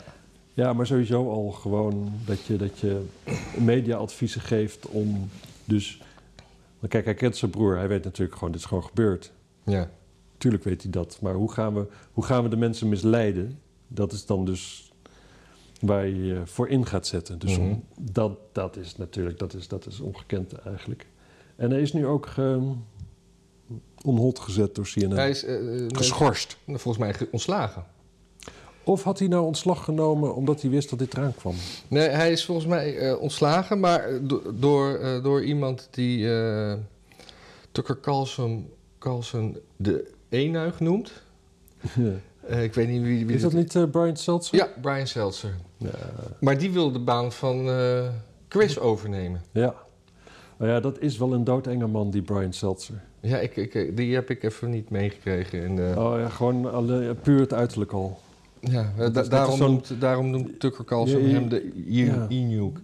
[0.54, 3.06] ja maar sowieso al gewoon dat je, dat je
[3.60, 5.30] media-adviezen geeft om
[5.66, 6.02] dus...
[6.80, 7.78] Want kijk, hij kent zijn broer.
[7.78, 9.32] Hij weet natuurlijk gewoon, dit is gewoon gebeurd.
[9.64, 9.90] ja.
[10.38, 11.18] Tuurlijk weet hij dat.
[11.22, 13.60] Maar hoe gaan we, hoe gaan we de mensen misleiden?
[13.88, 14.92] Dat is dan dus
[15.82, 17.40] waar je je voor in gaat zetten.
[17.40, 17.78] Dus om- Mhm.
[18.12, 21.06] dat, dat is natuurlijk dat is, dat is ongekend eigenlijk.
[21.56, 22.72] En hij is nu ook ge,
[24.06, 25.12] onhold gezet door CNN.
[25.12, 26.58] Hij is eh, eh, Geschorst.
[26.66, 27.86] volgens mij ge- ontslagen.
[28.84, 31.54] Of had hij nou ontslag genomen omdat hij wist dat dit eraan kwam?
[31.88, 36.34] Nee, hij is volgens mij eh, ontslagen, maar eh, do- door, eh, door iemand die
[36.36, 36.74] eh,
[37.72, 38.70] Tucker Carlson,
[39.00, 41.12] Carlson de eenuig noemt.
[42.48, 44.58] Ik weet niet wie, wie is dat dit- niet Brian Seltzer?
[44.58, 45.56] Ja, Brian Seltzer.
[45.78, 45.90] Ja.
[46.40, 47.70] Maar die wil de baan van
[48.48, 49.42] Chris overnemen.
[49.52, 49.74] ja.
[50.58, 53.02] Nou ja, dat is wel een doodenge man, die Brian Seltzer.
[53.20, 55.64] Ja, ik, ik, die heb ik even niet meegekregen.
[55.64, 58.20] In de, Oh ja, gewoon alle, puur het uiterlijk al.
[58.62, 62.26] Ja, eh, da- daarom, noemt, daarom noemt Tucker Carlson hem de ja.
[62.30, 62.78] Inuk.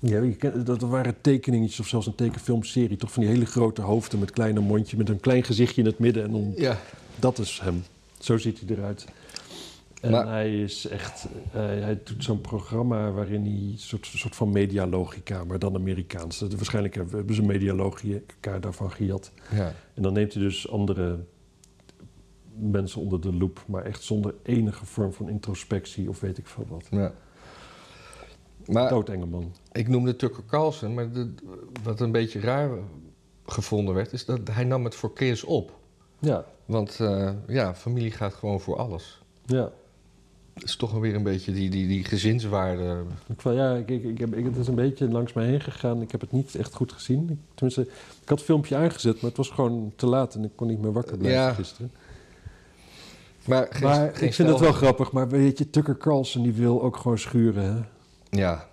[0.00, 2.96] Ja, je kent, dat waren tekeningetjes of zelfs een tekenfilmserie.
[2.96, 5.98] Toch van die hele grote hoofden met kleine mondje, met een klein gezichtje in het
[5.98, 6.22] midden.
[6.24, 6.78] En dan, Ja,
[7.18, 7.82] dat is hem.
[8.18, 9.06] Zo ziet hij eruit.
[10.00, 14.36] En Maar- hij is echt, eh, hij doet zo'n programma waarin hij een soort, soort
[14.36, 16.40] van medialogica, maar dan Amerikaans.
[16.40, 19.30] Waarschijnlijk hebben hebben ze medialogica daarvan gejat.
[19.54, 19.72] ja.
[19.94, 21.18] En dan neemt hij dus andere
[22.58, 26.66] mensen onder de loep, maar echt zonder enige vorm van introspectie of weet ik veel
[26.68, 26.86] wat.
[26.90, 27.12] ja.
[28.66, 29.52] Maar Doodenge man.
[29.72, 31.34] ik noemde Tucker Carlson, maar de-
[31.82, 32.70] wat een beetje raar
[33.46, 35.78] gevonden werd, is dat hij nam het voor Chris op.
[36.18, 39.22] Ja, Want eh, ja, familie gaat gewoon voor alles.
[39.46, 39.70] ja.
[40.54, 43.02] Het is toch weer een beetje die, die, die gezinswaarde.
[43.26, 46.02] Ik, ja, ik, ik, ik heb, ik, het is een beetje langs mij heen gegaan.
[46.02, 47.28] Ik heb het niet echt goed gezien.
[47.30, 47.82] Ik, tenminste,
[48.22, 50.80] ik had het filmpje aangezet, maar het was gewoon te laat en ik kon niet
[50.80, 51.90] meer wakker blijven Ja, gisteren.
[53.48, 55.12] Maar, geen, maar geen ik vind stel- het wel grappig.
[55.12, 57.64] Maar weet je, Tucker Carlson die wil ook gewoon schuren.
[57.74, 57.80] Hè?
[58.38, 58.68] Ja,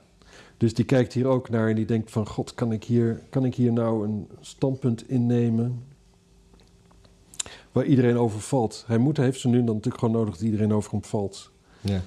[0.58, 2.28] Dus die kijkt hier ook naar en die denkt van...
[2.28, 5.84] God, kan ik hier, kan ik hier nou een standpunt innemen...
[7.72, 8.84] waar iedereen over valt?
[8.88, 11.52] Hij moet, heeft ze nu dan natuurlijk gewoon nodig dat iedereen over hem valt.
[11.82, 12.02] ja.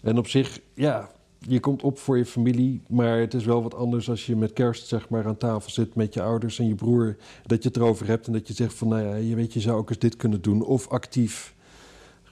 [0.00, 3.74] En op zich, ja, je komt op voor je familie, maar het is wel wat
[3.74, 6.74] anders als je met kerst zeg maar aan tafel zit met je ouders en je
[6.74, 7.16] broer,
[7.46, 9.60] dat je het erover hebt en dat je zegt van, nou ja, je weet, je
[9.60, 10.62] zou ook eens dit kunnen doen.
[10.62, 11.53] Of actief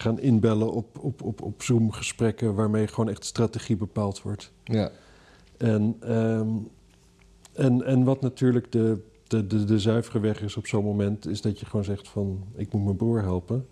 [0.03, 4.53] gaan inbellen op, op, op, op Zoom-gesprekken waarmee gewoon echt strategie bepaald wordt.
[4.65, 4.91] ja.
[5.57, 6.49] En, ehm,
[7.53, 11.41] en, en wat natuurlijk de, de, de, de zuivere weg is op zo'n moment, is
[11.41, 13.67] dat je gewoon zegt van, ik moet mijn broer helpen.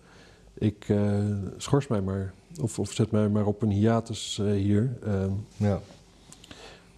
[0.53, 1.25] Ik eh,
[1.57, 2.33] schors mij maar.
[2.61, 4.97] Of, of zet mij maar op een hiatus eh, hier.
[5.03, 5.81] Ehm, ja.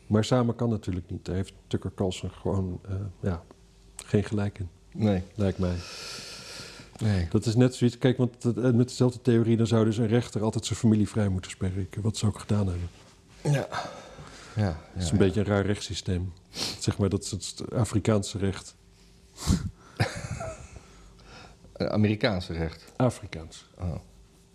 [0.08, 1.26] maar samen kan natuurlijk niet.
[1.26, 3.44] Daar heeft Tucker Carlson gewoon eh, ja,
[3.96, 5.76] geen gelijk in, Nee, lijkt mij.
[7.04, 7.28] Nee.
[7.30, 7.98] Dat is net zoiets.
[7.98, 9.58] Kijk, want eh, met dezelfde theorie...
[9.58, 12.02] dan zou dus een rechter altijd zijn familie vrij moeten spreken.
[12.02, 12.90] Wat ze ook gedaan hebben.
[13.42, 13.68] Ja.
[14.56, 16.34] Ja, Het is ja, een beetje een raar rechtssysteem.
[16.80, 18.76] Zeg maar, dat is het Afrikaanse recht.
[21.78, 22.94] Amerikaanse recht.
[22.96, 23.70] Afrikaans.
[23.80, 23.96] Oh.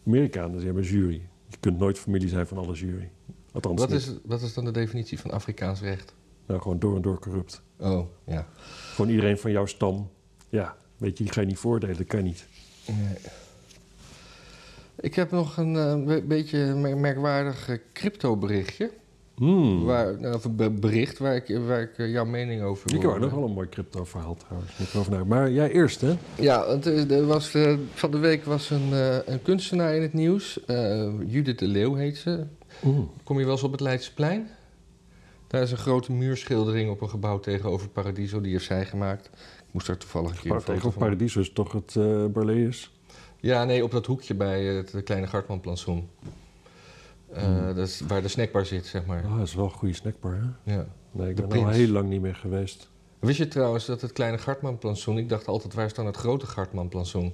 [0.06, 1.28] Amerikanen die hebben een jury.
[1.48, 3.10] Je kunt nooit familie zijn van alle jury.
[3.52, 3.98] Althans Wat, niet.
[3.98, 6.14] is, wat is dan de definitie van Afrikaans recht?
[6.46, 7.62] Nou, gewoon door en door corrupt.
[7.78, 8.46] Oh, ja.
[8.94, 10.10] Gewoon iedereen van jouw stam.
[10.48, 11.96] Ja, weet je, die ga je niet voordelen.
[11.96, 12.46] Dat kan niet.
[12.86, 13.16] Nee.
[15.00, 18.90] Ik heb nog een eh, be- beetje een mer- merkwaardig eh, crypto-berichtje.
[19.34, 19.84] Hmm.
[19.84, 23.00] Waar, nou, of een be- bericht waar ik, waar ik eh, jouw mening over Ik
[23.00, 24.72] wil heb ook nog wel een mooi crypto verhaal trouwens.
[24.94, 26.14] Moet ik Maar jij eerst, hè?
[26.38, 27.54] Ja, want er, er was,
[27.94, 28.92] van de week was een,
[29.32, 30.60] een kunstenaar in het nieuws.
[31.26, 32.44] Judith de Leeuw heet ze.
[32.80, 33.10] Mm.
[33.24, 34.48] Kom je wel eens op het Leidseplein?
[35.46, 38.40] Daar is een grote muurschildering op een gebouw tegenover Paradiso.
[38.40, 39.30] Die heeft zij gemaakt.
[39.70, 42.24] Moest daar toevallig een keer een Maar foto tegenover van Paradiso is toch het eh
[42.24, 42.92] Barleus?
[43.40, 46.08] Ja, nee, op dat hoekje bij het kleine Gartman-plantsoen.
[47.32, 47.74] Eh, Hmm.
[47.74, 49.24] Dat is waar de snackbar zit, zeg maar.
[49.24, 50.72] Ah, dat is wel een goede snackbar, hè?
[50.74, 50.86] Ja.
[51.10, 52.88] Nee, ik De ben er al heel lang niet meer geweest.
[53.18, 55.18] Wist je trouwens dat het kleine Gartman-plantsoen...
[55.18, 57.32] Ik dacht altijd, waar is dan het grote Gartman-plantsoen?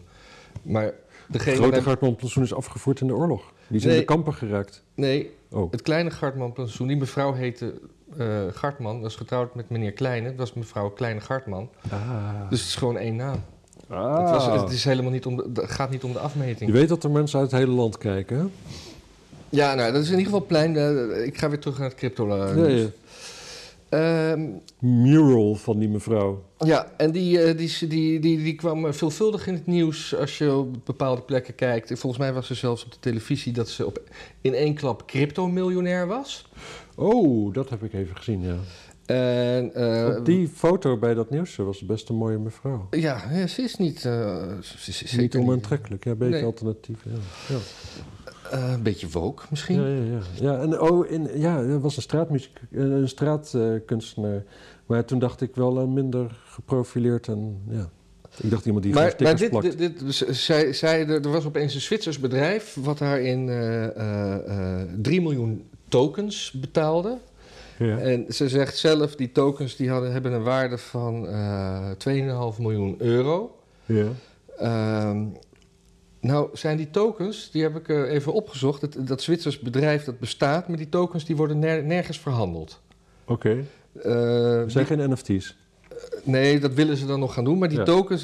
[0.63, 0.95] Maar Het
[1.29, 1.57] degene...
[1.57, 3.53] grote met- Gartman-plantsoen is afgevoerd in de oorlog.
[3.69, 4.01] Die zijn Nee.
[4.03, 4.83] in de kampen geraakt.
[4.95, 6.87] Nee, Oh, het kleine Gartman-plantsoen...
[6.87, 7.81] Die mevrouw heette
[8.19, 9.01] eh, Gartman.
[9.01, 10.29] Was getrouwd met meneer Kleine.
[10.29, 11.69] Dat was mevrouw Kleine Gartman.
[11.91, 12.51] ah.
[12.51, 13.45] Dus het is gewoon één naam.
[13.89, 14.21] ah.
[14.23, 16.71] Het, was, het is helemaal niet om de, het gaat niet om de afmeting.
[16.71, 18.45] Je weet dat er mensen uit het hele land kijken, hè?
[19.49, 20.77] Ja, nou, dat is in ieder geval plein.
[20.77, 22.29] eh, ik ga weer terug naar het crypto.
[22.29, 22.81] eh, Ja, nieuws.
[22.81, 22.89] ja.
[23.89, 24.41] Ehm,
[24.79, 26.43] Mural van die mevrouw.
[26.59, 30.39] Ja, en die, eh, die, die, die, die kwam eh, veelvuldig in het nieuws als
[30.39, 31.89] je op bepaalde plekken kijkt.
[31.99, 34.01] Volgens mij was ze zelfs op de televisie dat ze op,
[34.41, 36.47] in één klap crypto-miljonair was.
[36.95, 38.57] Oh, dat heb ik even gezien, ja.
[39.07, 42.87] En, eh, Op die foto bij dat nieuws was best een mooie mevrouw.
[42.91, 44.05] Ja, ze is niet...
[44.05, 46.45] eh, ze is Niet onaantrekkelijk, ja, een beetje Nee.
[46.45, 47.05] alternatief.
[47.05, 47.55] Ja.
[47.55, 47.59] Ja.
[48.51, 49.81] Eh, een beetje woke misschien.
[49.81, 50.53] Ja, ja, ja.
[50.53, 54.43] ja, en oh, in, ja, er was een straatmuziek, een straatkunstenaar.
[54.87, 57.91] maar toen dacht ik wel minder geprofileerd en ja.
[58.43, 59.79] Ik dacht iemand die Maar, maar stickers dit, plakt.
[59.79, 64.89] dit, dit, zij, zij, er was opeens een Zwitsers bedrijf wat daarin eh eh, eh,
[65.03, 65.65] 3 miljoen
[65.99, 67.19] tokens betaalde.
[67.79, 67.99] ja.
[67.99, 71.91] En ze zegt zelf, die tokens die hadden, hebben een waarde van eh
[72.55, 73.57] 2,5 miljoen euro.
[73.87, 74.07] ja.
[74.59, 75.25] Ehm,
[76.21, 78.81] nou, zijn die tokens, die heb ik eh, even opgezocht.
[78.83, 82.81] Het, dat Zwitsers bedrijf dat bestaat, maar die tokens die worden ner- nergens verhandeld.
[83.25, 83.65] Oké.
[84.03, 85.57] Eh, zijn geen NFT's.
[86.23, 87.59] Nee, dat willen ze dan nog gaan doen.
[87.59, 87.85] Maar die Ja.
[87.85, 88.23] tokens,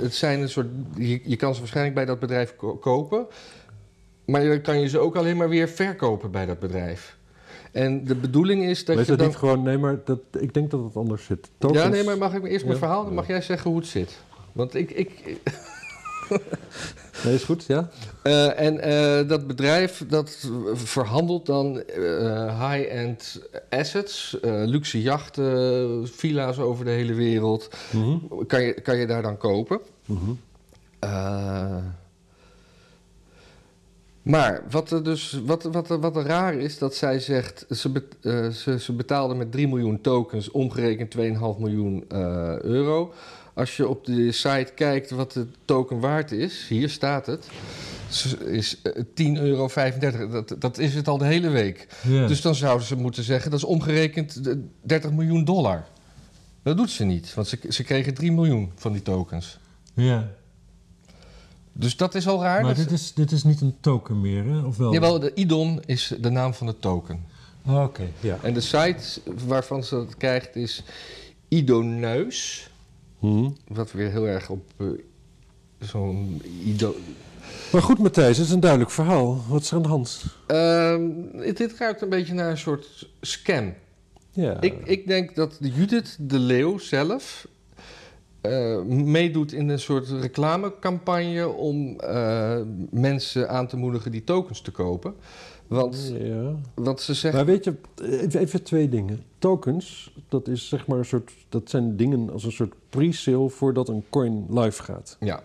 [0.00, 0.66] het zijn een soort.
[0.96, 3.26] Je, je kan ze waarschijnlijk bij dat bedrijf ko- kopen.
[4.30, 7.16] Maar dan kan je ze ook alleen maar weer verkopen bij dat bedrijf.
[7.72, 9.28] En de bedoeling is dat Weet je dat dan.
[9.28, 11.50] niet gewoon, nee, maar dat, ik denk dat het anders zit.
[11.58, 12.80] Tokens, Ja, nee, maar mag ik eerst mijn Ja.
[12.80, 13.04] verhaal?
[13.04, 14.18] Dan mag jij zeggen hoe het zit.
[14.52, 14.90] Want ik.
[14.90, 15.10] ik
[17.24, 17.88] Nee, is goed, ja?
[18.22, 26.84] eh, en eh, dat bedrijf dat verhandelt dan eh, high-end assets, luxe jachten, villa's over
[26.84, 27.68] de hele wereld.
[27.90, 28.16] Mhm.
[28.46, 29.80] Kan je, kan je daar dan kopen?
[30.98, 31.76] Eh,
[34.22, 38.16] maar wat er dus wat, wat, wat er raar is, dat zij zegt, ze, bet-
[38.22, 41.22] eh, ze, ze betaalde met 3 miljoen tokens, omgerekend 2,5
[41.58, 43.12] miljoen eh, euro.
[43.54, 47.46] Als je op de site kijkt wat de token waard is, hier staat het,
[48.46, 49.02] is eh,
[49.34, 49.68] 10,35 euro.
[50.30, 51.86] Dat, dat is het al de hele week.
[52.26, 55.84] Dus dan zouden ze moeten zeggen, dat is omgerekend eh, 30 miljoen dollar.
[56.62, 59.58] Dat doet ze niet, want ze, ze kregen 3 miljoen van die tokens.
[59.94, 60.30] ja.
[61.80, 62.62] Dus dat is al raar.
[62.62, 64.58] Maar dat dit is, dit is niet een token meer, hè?
[64.64, 64.92] Of wel?
[64.92, 67.24] Jawel, de IDON is de naam van de token.
[67.66, 68.38] Ah, Oké, ja.
[68.42, 70.82] En de site waarvan ze dat krijgt is
[71.48, 72.70] Idoneus.
[73.18, 73.50] Mhm.
[73.68, 74.86] Wat weer heel erg op eh,
[75.78, 76.94] zo'n Ido...
[77.72, 79.42] Maar goed, Matthijs, het is een duidelijk verhaal.
[79.48, 80.24] Wat is er aan de hand?
[80.46, 81.02] Ehm,
[81.38, 83.74] dit- dit ruikt een beetje naar een soort scam.
[84.30, 84.60] Ja.
[84.60, 87.46] Ik, ik denk dat de Judith de Leeuw zelf
[88.40, 92.60] eh, meedoet in een soort reclamecampagne om eh,
[92.90, 95.14] mensen aan te moedigen die tokens te kopen.
[95.66, 96.54] Want, Ja.
[96.74, 97.34] want ze zegt...
[97.34, 99.22] Maar weet je, even, even twee dingen.
[99.38, 103.88] Tokens, dat is zeg maar een soort, dat zijn dingen als een soort pre-sale voordat
[103.88, 105.16] een coin live gaat.
[105.20, 105.42] Ja,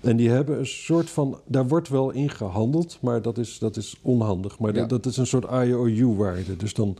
[0.00, 3.76] En die hebben een soort van, daar wordt wel in gehandeld, maar dat is, dat
[3.76, 4.58] is onhandig.
[4.58, 4.80] Maar Ja.
[4.80, 6.56] dat, dat is een soort IOU-waarde.
[6.56, 6.96] Dus dan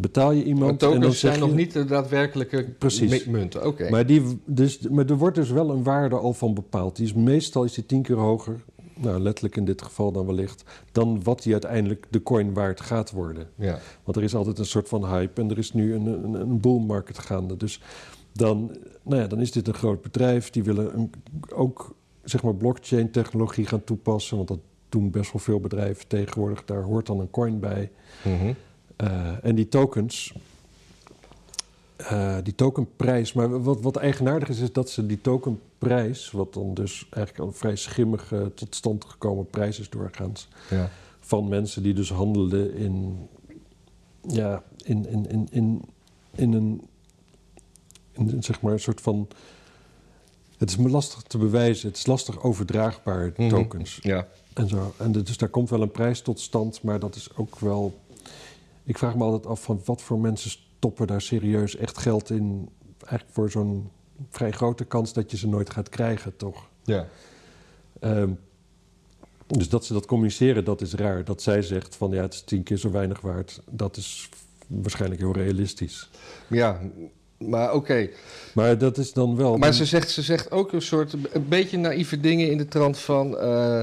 [0.00, 1.40] betaal je maar iemand en dan zijn je...
[1.40, 3.24] nog niet de daadwerkelijke Precies.
[3.24, 3.66] munten.
[3.66, 3.90] Oké.
[3.90, 6.96] Maar, die, dus, maar er wordt dus wel een waarde al van bepaald.
[6.96, 8.60] Die is, meestal is die tien keer hoger,
[8.94, 13.10] nou letterlijk in dit geval dan wellicht, dan wat die uiteindelijk de coin waard gaat
[13.10, 13.48] worden.
[13.54, 13.78] Ja.
[14.04, 16.60] Want er is altijd een soort van hype en er is nu een, een, een
[16.60, 17.56] bull market gaande.
[17.56, 17.80] Dus
[18.32, 20.50] dan, nou ja, dan is dit een groot bedrijf.
[20.50, 21.10] Die willen een,
[21.54, 24.36] ook zeg maar blockchain technologie gaan toepassen.
[24.36, 26.64] Want dat doen best wel veel bedrijven tegenwoordig.
[26.64, 27.90] Daar hoort dan een coin bij.
[28.24, 28.32] Eh,
[29.42, 30.34] en die tokens,
[31.96, 33.32] eh, die tokenprijs.
[33.32, 37.46] Maar wat, wat eigenaardig is, is dat ze die tokenprijs, wat dan dus eigenlijk al
[37.46, 40.90] een vrij schimmig eh, tot stand gekomen prijs is doorgaans ja.
[41.20, 43.26] van mensen die dus handelen in,
[44.28, 45.82] ja, in, in, in, in,
[46.34, 46.82] in een,
[48.12, 49.28] in, zeg maar een soort van,
[50.58, 53.48] het is me lastig te bewijzen, het is lastig overdraagbaar, Mhm.
[53.48, 54.26] tokens Ja.
[54.54, 54.94] en zo.
[54.98, 57.98] En dus daar komt wel een prijs tot stand, maar dat is ook wel,
[58.84, 62.68] ik vraag me altijd af van wat voor mensen stoppen daar serieus echt geld in,
[62.98, 63.90] eigenlijk voor zo'n
[64.30, 66.68] vrij grote kans dat je ze nooit gaat krijgen, toch?
[66.84, 67.06] Ja.
[68.00, 68.30] Ehm,
[69.46, 71.24] dus dat ze dat communiceren, dat is raar.
[71.24, 74.28] Dat zij zegt van ja, het is tien keer zo weinig waard, dat is
[74.66, 76.10] waarschijnlijk heel realistisch.
[76.48, 76.80] Ja,
[77.48, 78.08] maar oké.
[78.52, 79.56] Maar dat is dan wel.
[79.56, 82.98] Maar ze zegt, ze zegt ook een soort, een beetje naïeve dingen in de trant
[82.98, 83.38] van...
[83.38, 83.80] eh,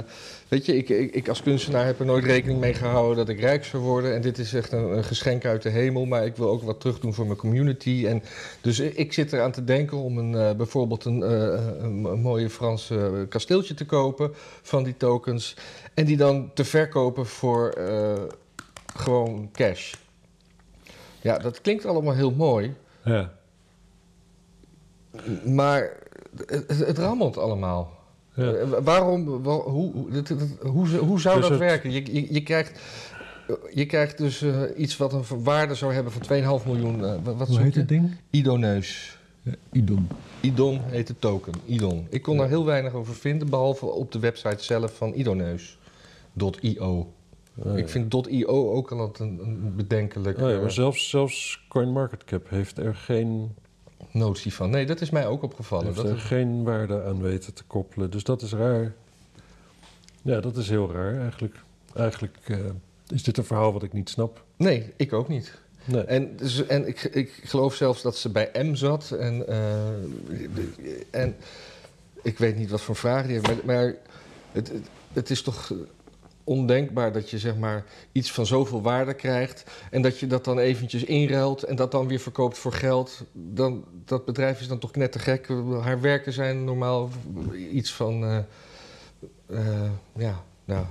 [0.48, 3.40] weet je, ik, ik, ik als kunstenaar heb er nooit rekening mee gehouden dat ik
[3.40, 4.16] rijk zou worden.
[4.16, 6.80] En dit is echt een, een geschenk uit de hemel, maar ik wil ook wat
[6.80, 8.06] terugdoen voor mijn community.
[8.08, 8.24] En
[8.62, 11.32] dus ik, ik zit eraan te denken om een, eh, bijvoorbeeld een, eh,
[11.80, 14.32] een, een mooie Franse kasteeltje te kopen
[14.62, 15.56] van die tokens.
[15.94, 17.78] En die dan te verkopen voor
[18.96, 19.94] gewoon cash.
[21.22, 22.74] Ja, dat klinkt allemaal heel mooi.
[23.04, 23.38] Ja.
[25.46, 25.92] Maar
[26.46, 27.98] het, het, rammelt allemaal.
[28.34, 28.52] Ja.
[28.54, 30.08] Eh, waarom, wa- hoe, hoe,
[30.60, 31.92] hoe, hoe zou Dus dat het- werken?
[31.92, 32.80] Je, je, je, krijgt,
[33.74, 36.22] je krijgt dus eh, iets wat een waarde zou hebben van
[36.62, 37.06] 2,5 miljoen.
[37.06, 38.16] eh, wat Hoe heet het ding?
[38.30, 39.18] Idoneus.
[39.72, 40.08] Idom.
[40.42, 41.54] Idon heet de token.
[41.66, 42.08] Idon.
[42.10, 42.40] Ik kon Ja.
[42.40, 47.14] daar heel weinig over vinden, behalve op de website zelf van idoneus.io.
[47.64, 47.88] Oh, Ik ja.
[47.92, 52.78] vind .io ook al een, een bedenkelijk Oh ja, eh, maar zelfs, zelfs CoinMarketCap heeft
[52.78, 53.56] er geen,
[54.12, 54.70] notie van.
[54.70, 55.86] Nee, dat is mij ook opgevallen.
[55.86, 58.10] heeft Dat er is- geen waarde aan weten te koppelen.
[58.12, 58.94] Dus dat is raar.
[60.22, 61.56] Ja, dat is heel raar eigenlijk.
[61.96, 62.58] Eigenlijk eh,
[63.08, 64.44] is dit een verhaal wat ik niet snap.
[64.58, 65.54] nee, ik ook niet.
[65.86, 66.02] Nee.
[66.04, 69.12] En, dus, en ik, ik geloof zelfs dat ze bij M zat.
[69.12, 69.88] En, eh,
[71.10, 71.36] en
[72.22, 73.48] ik weet niet wat voor vragen die heeft.
[73.48, 73.96] Maar, maar
[74.52, 75.74] het, het, het is toch
[76.50, 79.64] ondenkbaar dat je zeg maar iets van zoveel waarde krijgt.
[79.92, 83.22] En dat je dat dan eventjes inruilt en dat dan weer verkoopt voor geld.
[83.34, 85.48] Dan, dat bedrijf is dan toch knettergek.
[85.82, 87.10] Haar werken zijn normaal
[87.72, 88.24] iets van...
[88.24, 88.38] eh,
[89.50, 90.86] eh, ja, nou,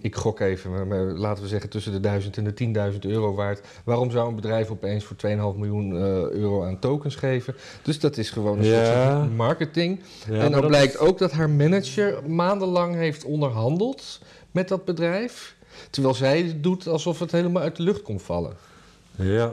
[0.00, 3.34] ik, gok even, maar, maar laten we zeggen tussen de 1000 en de 10.000 euro
[3.34, 3.60] waard.
[3.84, 6.00] Waarom zou een bedrijf opeens voor 2,5 miljoen eh,
[6.30, 7.54] euro aan tokens geven?
[7.82, 9.16] Dus dat is gewoon een Ja.
[9.18, 10.00] soort marketing.
[10.30, 14.20] Ja, en dan blijkt is- ook dat haar manager maandenlang heeft onderhandeld
[14.54, 15.56] met dat bedrijf.
[15.90, 18.56] Terwijl zij doet alsof het helemaal uit de lucht komt vallen.
[19.16, 19.52] Ja,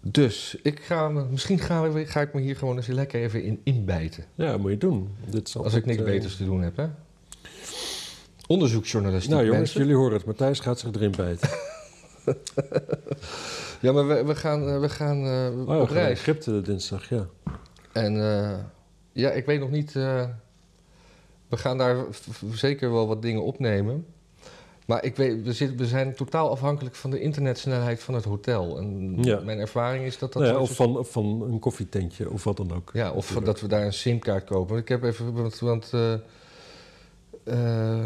[0.00, 4.24] Dus ik ga, misschien ga, ik me hier gewoon eens lekker even in inbijten.
[4.34, 5.14] ja, moet je doen.
[5.26, 6.86] Dit Als ik niks eh, beters te doen heb, hè?
[8.46, 9.80] Onderzoeksjournalistiek, Nou jongens, mensen.
[9.80, 10.24] jullie horen het.
[10.26, 11.48] Matthijs gaat zich erin bijten.
[13.80, 16.18] Ja, maar we, we gaan, we gaan eh, Oh, ja, op reis.
[16.18, 17.26] Egypte dinsdag, ja.
[17.92, 18.12] En
[19.12, 19.94] ja, ik weet nog niet...
[21.48, 22.04] eh, we gaan daar
[22.52, 24.06] zeker wel wat dingen opnemen.
[24.86, 28.78] Maar ik weet, we, zitten, we zijn totaal afhankelijk van de internetsnelheid van het hotel.
[28.78, 29.40] En Ja.
[29.40, 30.42] mijn ervaring is dat dat...
[30.42, 32.90] Nou ja, of van, van een koffietentje of wat dan ook.
[32.92, 34.68] Ja, of dat we daar een simkaart kopen.
[34.68, 35.32] Want Ik heb even...
[35.32, 36.12] Want, want eh,
[37.44, 38.04] eh,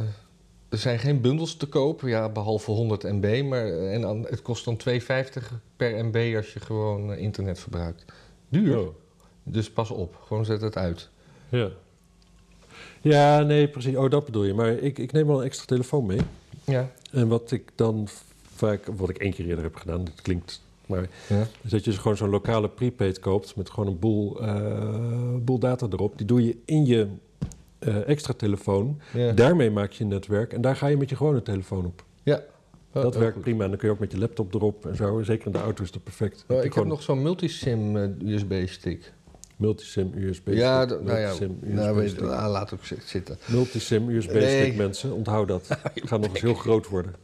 [0.69, 3.43] er zijn geen bundels te koop, ja, behalve 100 MB.
[3.49, 4.97] Maar, en dan, het kost dan 2,50
[5.77, 8.05] per MB als je gewoon eh, internet verbruikt.
[8.49, 8.79] Duur.
[8.79, 8.95] Oh,
[9.43, 11.09] Dus pas op, gewoon zet het uit.
[11.49, 11.69] ja.
[13.03, 13.97] Ja, nee, precies.
[13.97, 14.55] Oh, dat bedoel je.
[14.55, 16.21] Maar ik, ik neem wel een extra telefoon mee.
[16.65, 16.91] Ja.
[17.11, 18.09] En wat ik dan
[18.55, 21.47] vaak, wat ik één keer eerder heb gedaan, dat klinkt, maar ja.
[21.63, 25.87] is dat je gewoon zo'n lokale prepaid koopt met gewoon een boel, eh, boel data
[25.91, 26.19] erop.
[26.19, 27.07] Die doe je in je
[27.79, 29.01] eh, extra telefoon.
[29.13, 29.33] ja.
[29.33, 32.05] Daarmee maak je een netwerk en daar ga je met je gewone telefoon op.
[32.23, 32.43] ja.
[32.95, 33.43] Oh, dat oh, werkt goed.
[33.43, 35.23] prima en dan kun je ook met je laptop erop en zo.
[35.23, 36.45] Zeker in de auto is dat perfect.
[36.49, 39.13] Oh, ik heb nog zo'n multisim eh, USB-stick.
[39.63, 40.49] Multisim USB.
[40.53, 43.39] Ja, stick, nou ja, multisim nou, weet, ah, laat ook zi- zitten.
[43.47, 44.63] Multisim USB Nee.
[44.63, 45.69] stick mensen, onthoud dat.
[45.95, 47.15] Het gaat nog eens heel groot worden.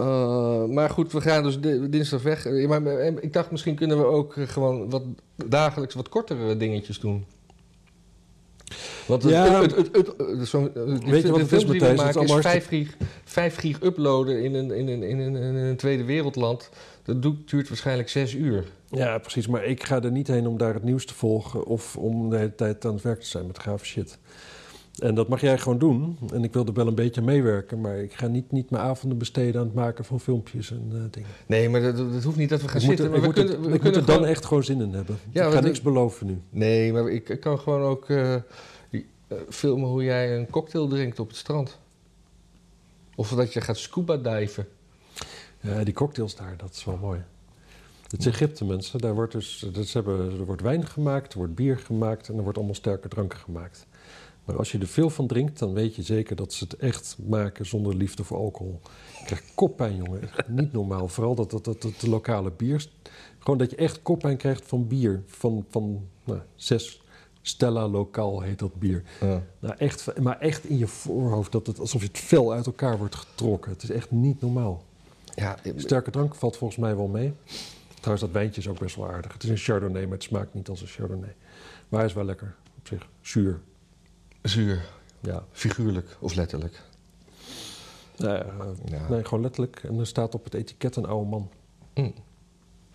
[0.00, 2.46] Uh, maar goed, we gaan dus di- dinsdag weg.
[2.46, 2.64] Eh,
[3.06, 5.02] eh, ik dacht, misschien kunnen we ook eh, gewoon wat
[5.46, 7.24] dagelijks wat kortere dingetjes doen.
[9.06, 9.62] Want het, Ja.
[9.62, 11.90] het, het, het, het- eh, die Weet je wat het is, films die we Matthijs?
[11.90, 15.18] Het is maken is allemaal 5 gig, 5 gig uploaden in een, in, een, in,
[15.18, 16.68] een, in een tweede wereldland.
[17.02, 18.64] Dat duurt waarschijnlijk 6 uur.
[18.90, 19.46] Ja, precies.
[19.46, 22.36] Maar ik ga er niet heen om daar het nieuws te volgen of om de
[22.36, 24.18] hele tijd aan het werk te zijn met gave shit.
[24.96, 26.18] En dat mag jij gewoon doen.
[26.32, 29.18] En ik wil er wel een beetje meewerken, maar ik ga niet, niet mijn avonden
[29.18, 31.28] besteden aan het maken van filmpjes en eh, dingen.
[31.46, 33.06] Nee, maar dat, dat hoeft niet dat we gaan ik zitten.
[33.10, 34.80] maar ik we moet, kunnen, het- we ik moet kunnen er dan echt gewoon zin
[34.80, 35.18] in hebben.
[35.30, 36.40] Ja, ik ga niks beloven nu.
[36.50, 38.40] Nee, maar ik, ik kan gewoon ook eh, eh,
[39.48, 41.78] filmen hoe jij een cocktail drinkt op het strand.
[43.14, 44.66] Of dat je gaat scuba diven.
[45.60, 47.20] Ja, die cocktails daar, dat is wel mooi.
[48.06, 49.00] Het is Egypte, mensen.
[49.00, 52.36] Daar wordt dus, dat ze hebben, er wordt wijn gemaakt, er wordt bier gemaakt en
[52.36, 53.86] er wordt allemaal sterke dranken gemaakt.
[54.44, 57.16] Maar als je er veel van drinkt, dan weet je zeker dat ze het echt
[57.26, 58.80] maken zonder liefde voor alcohol.
[59.18, 60.22] Je krijgt koppijn, jongen.
[60.22, 61.08] Echt niet normaal.
[61.08, 62.86] Vooral dat, dat, dat, dat de lokale bier.
[63.38, 65.22] Gewoon dat je echt koppijn krijgt van bier.
[65.26, 67.00] Van, van nou, zes
[67.42, 69.02] Stella Lokaal heet dat bier.
[69.20, 69.42] Ja.
[69.58, 72.98] Nou, echt, maar echt in je voorhoofd, dat het, alsof je het vel uit elkaar
[72.98, 73.70] wordt getrokken.
[73.72, 74.82] Het is echt niet normaal.
[75.34, 77.32] Ja, Sterke drank valt volgens mij wel mee.
[78.06, 79.32] Trouwens, dat wijntje is ook best wel aardig.
[79.32, 81.34] Het is een Chardonnay, maar het smaakt niet als een Chardonnay.
[81.88, 83.06] Maar hij is wel lekker op zich.
[83.20, 83.60] Zuur.
[84.42, 84.84] zuur.
[85.20, 85.44] Ja.
[85.52, 86.82] Figuurlijk of letterlijk.
[88.16, 88.44] Nou
[88.84, 89.08] ja.
[89.08, 89.82] Nee, gewoon letterlijk.
[89.82, 91.50] En er staat op het etiket een oude man.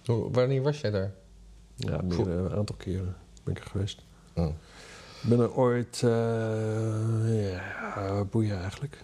[0.06, 1.12] Hoe- Wanneer was jij daar?
[1.76, 4.02] Ja, meer, een aantal keren ben ik er geweest.
[4.34, 4.48] Oh.
[5.24, 6.02] Ik ben er ooit...
[6.04, 9.04] eh ja, boeien eigenlijk.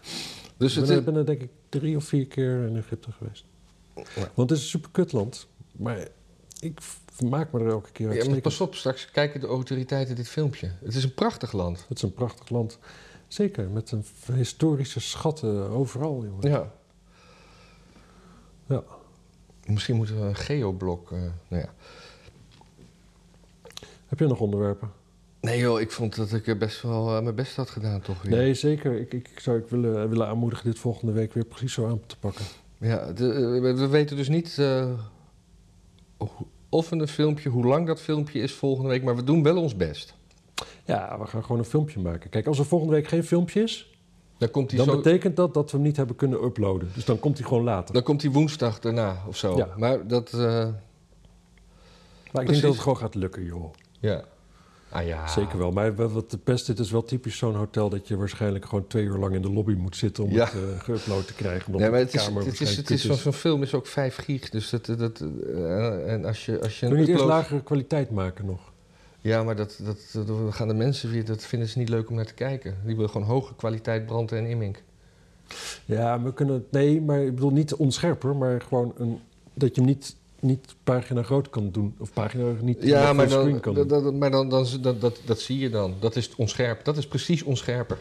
[0.57, 1.05] Dus ik het ben, is...
[1.05, 3.45] er, ben er denk ik drie of vier keer in Egypte geweest.
[3.95, 4.03] Ja.
[4.33, 5.47] Want het is een super kutland.
[5.77, 6.07] Maar
[6.59, 6.79] ik
[7.13, 10.71] vermaak me er elke keer Ja, maar pas op, straks kijken de autoriteiten dit filmpje.
[10.83, 11.85] Het is een prachtig land.
[11.87, 12.79] Het is een prachtig land.
[13.27, 16.49] Zeker, met een historische schatten overal, jongen.
[16.49, 16.71] Ja.
[18.65, 18.83] Ja.
[19.65, 21.11] Misschien moeten we een geoblok...
[21.11, 21.17] eh
[21.47, 21.73] nou ja.
[24.07, 24.91] Heb je nog onderwerpen?
[25.41, 28.31] Nee joh, ik vond dat ik best wel eh, mijn best had gedaan toch weer.
[28.37, 28.93] Nee, zeker.
[28.99, 31.99] Ik, ik, ik zou ik willen, willen aanmoedigen dit volgende week weer precies zo aan
[32.05, 32.45] te pakken.
[32.77, 34.57] Ja, de- eh, we we weten dus niet
[36.69, 39.75] of een filmpje, hoe lang dat filmpje is volgende week, maar we doen wel ons
[39.75, 40.15] best.
[40.85, 42.29] Ja, we gaan gewoon een filmpje maken.
[42.29, 43.91] Kijk, als er volgende week geen filmpje is,
[44.37, 44.95] Dan komt Dan zo...
[44.95, 46.89] betekent dat dat we hem niet hebben kunnen uploaden.
[46.93, 47.93] Dus dan komt hij gewoon later.
[47.93, 49.57] Dan komt hij woensdag daarna of zo.
[49.57, 49.69] Ja.
[49.77, 50.33] Maar dat...
[50.33, 50.39] eh,
[52.31, 53.73] maar ik denk dat het gewoon gaat lukken, joh.
[53.99, 54.23] ja.
[54.89, 55.27] Ah ja.
[55.27, 55.71] Zeker wel.
[55.71, 59.03] Maar wat de pest, dit is wel typisch zo'n hotel dat je waarschijnlijk gewoon twee
[59.03, 60.45] uur lang in de lobby moet zitten om Ja.
[60.45, 61.71] het eh geüpload te krijgen.
[61.77, 64.49] Nee, maar het is, het is, het is kut zo'n film is ook 5 gig.
[64.49, 65.23] Dus dat, dat,
[65.53, 68.71] eh, en als je, als je Kun je eerst lagere kwaliteit maken nog?
[69.19, 72.25] Ja, maar dat, dat, gaan de mensen weer, dat vinden ze niet leuk om naar
[72.25, 72.75] te kijken.
[72.85, 74.83] Die willen gewoon hoge kwaliteit branden en immink.
[75.85, 76.71] Ja, we kunnen het...
[76.71, 79.19] Nee, maar ik bedoel niet onscherper, maar gewoon een,
[79.53, 81.95] dat je hem niet, niet pagina groot kan doen.
[81.99, 84.03] Of pagina niet Ja, full maar, screen dan, kan dat, doen.
[84.03, 85.93] dat, maar dan, dan, dat, dat, dat zie je dan.
[85.99, 86.85] Dat is onscherp.
[86.85, 87.97] Dat is precies onscherper.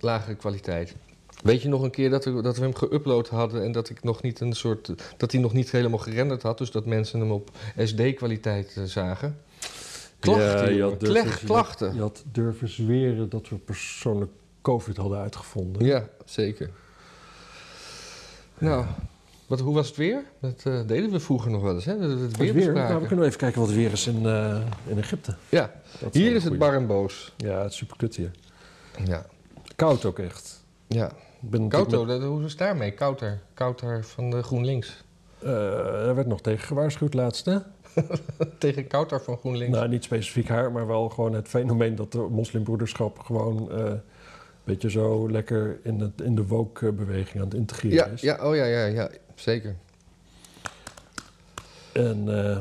[0.00, 0.94] Lagere kwaliteit.
[1.42, 4.02] Weet je nog een keer dat we, dat we hem geüpload hadden en dat ik
[4.02, 4.92] nog niet een soort.
[5.16, 9.38] dat hij nog niet helemaal gerenderd had, dus dat mensen hem op SD-kwaliteit eh, zagen?
[10.18, 11.94] Klachten, je had durven- klachten.
[11.94, 14.30] Je had durven zweren dat we persoonlijk
[14.62, 15.84] COVID hadden uitgevonden.
[15.84, 16.70] Ja, zeker.
[18.58, 18.84] Nou,
[19.56, 20.24] wat, hoe was het weer?
[20.40, 21.98] Dat eh, deden we vroeger nog wel eens, hè?
[21.98, 24.60] Dat het Het weer nou, we kunnen even kijken wat het weer is in, eh,
[24.86, 25.34] in Egypte.
[25.48, 25.72] Ja,
[26.12, 27.32] hier is het bar en boos.
[27.36, 28.30] Ja, het is super kut hier.
[29.04, 29.26] Ja.
[29.76, 30.64] Koud ook echt.
[30.86, 31.10] ja.
[31.40, 32.90] Ben Kouto, hoe is het daarmee?
[32.90, 33.40] Kouter.
[33.54, 35.04] Kouter van de GroenLinks.
[35.38, 37.58] eh, er werd nog tegen gewaarschuwd laatst, hè?
[38.58, 39.76] Tegen Kouter van GroenLinks.
[39.76, 43.70] Nou, niet specifiek haar, maar wel gewoon het fenomeen dat de moslimbroederschap gewoon
[44.64, 48.20] beetje zo lekker in, het, in de woke-beweging aan het integreren ja, is.
[48.20, 49.76] ja, oh ja, ja, ja, zeker.
[51.92, 52.58] En eh,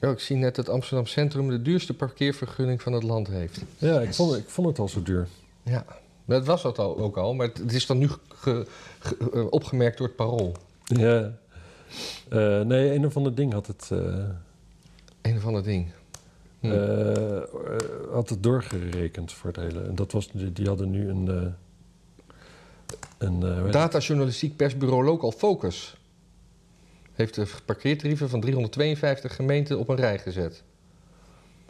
[0.00, 3.60] Oh, ik zie net dat Amsterdam Centrum de duurste parkeervergunning van het land heeft.
[3.78, 5.28] ja, ik vond, ik vond het al zo duur.
[5.62, 5.84] Ja,
[6.24, 8.66] dat was dat al, ook al, maar het, is dan nu ge-
[8.98, 10.52] ge- eh, opgemerkt door het parool.
[10.84, 11.32] Ja.
[12.28, 13.90] Eh, nee, een of ander ding had het,
[15.22, 15.92] Een of ander ding.
[16.64, 16.72] Hm.
[16.72, 17.44] eh, eh,
[18.12, 19.80] had het doorgerekend voor het hele.
[19.80, 21.28] En dat was, die, die hadden nu een...
[21.28, 21.46] eh
[23.18, 23.70] een?
[23.70, 25.96] Datajournalistiek persbureau Local Focus
[27.12, 30.62] heeft de parkeertarieven van 352 gemeenten op een rij gezet.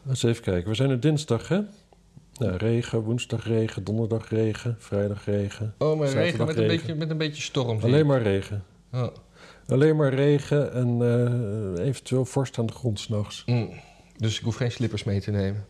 [0.08, 0.68] Eens even kijken.
[0.70, 1.60] We zijn er dinsdag, hè?
[2.38, 5.74] Nou, regen, woensdag regen, donderdag regen, vrijdag regen.
[5.78, 7.80] Oh, maar regen met een, beetje, met een beetje storm.
[7.80, 8.64] Alleen maar regen.
[8.92, 9.06] Oh.
[9.66, 11.02] Alleen maar regen en
[11.78, 13.42] eventueel vorst aan de grond s'nachts.
[13.46, 13.70] Mm.
[14.24, 15.66] Dus ik hoef geen slippers mee te nemen.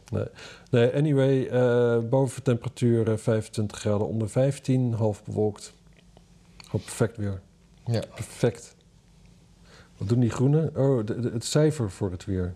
[0.70, 5.72] Nee, anyway, eh boven temperatuur eh, 25 graden, onder 15, half bewolkt.
[6.56, 7.40] Gewoon perfect weer.
[7.86, 8.02] Ja.
[8.14, 8.74] Perfect.
[9.96, 10.76] Wat doen die groenen?
[10.76, 12.54] Oh, de- de- het cijfer voor het weer.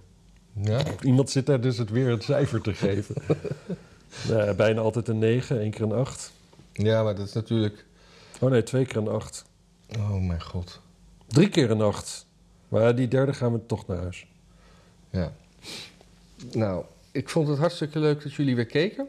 [0.62, 0.80] Ja?
[1.02, 3.14] Iemand zit daar dus het weer het cijfer te geven.
[4.28, 6.32] Nou, bijna altijd een 9, één keer een 8.
[6.72, 7.84] ja, maar dat is natuurlijk...
[8.40, 9.44] Oh nee, twee keer een 8.
[9.98, 10.80] Oh mijn god.
[11.26, 12.26] Drie keer een 8.
[12.68, 14.26] Maar die derde gaan we toch naar huis.
[15.10, 15.32] Ja.
[16.52, 19.06] Nou, ik vond het hartstikke leuk dat jullie weer keken.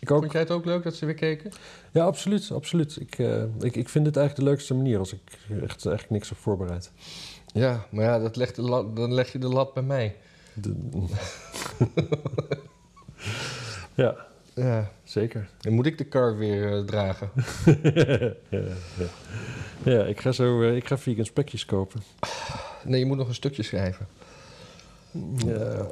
[0.00, 0.20] Ik ook.
[0.20, 1.52] Vond jij het ook leuk dat ze weer keken?
[1.92, 2.50] Ja, absoluut.
[2.50, 2.96] absoluut.
[3.00, 5.20] Ik, eh, ik, ik vind dit eigenlijk de leukste manier als ik
[5.50, 6.90] echt eigenlijk niks heb voorbereid.
[7.52, 10.16] Ja, maar ja, dat legt de lat, dan leg je de lat bij mij.
[10.54, 10.74] De-
[13.94, 14.90] ja, Ja.
[15.04, 15.48] zeker.
[15.60, 17.30] Dan moet ik de kar weer eh, dragen.
[18.50, 18.60] ja,
[18.98, 19.06] ja.
[19.82, 22.02] ja, ik ga zo eh, ik ga vegan spekjes kopen.
[22.84, 24.06] Nee, je moet nog een stukje schrijven.
[25.46, 25.86] Ja.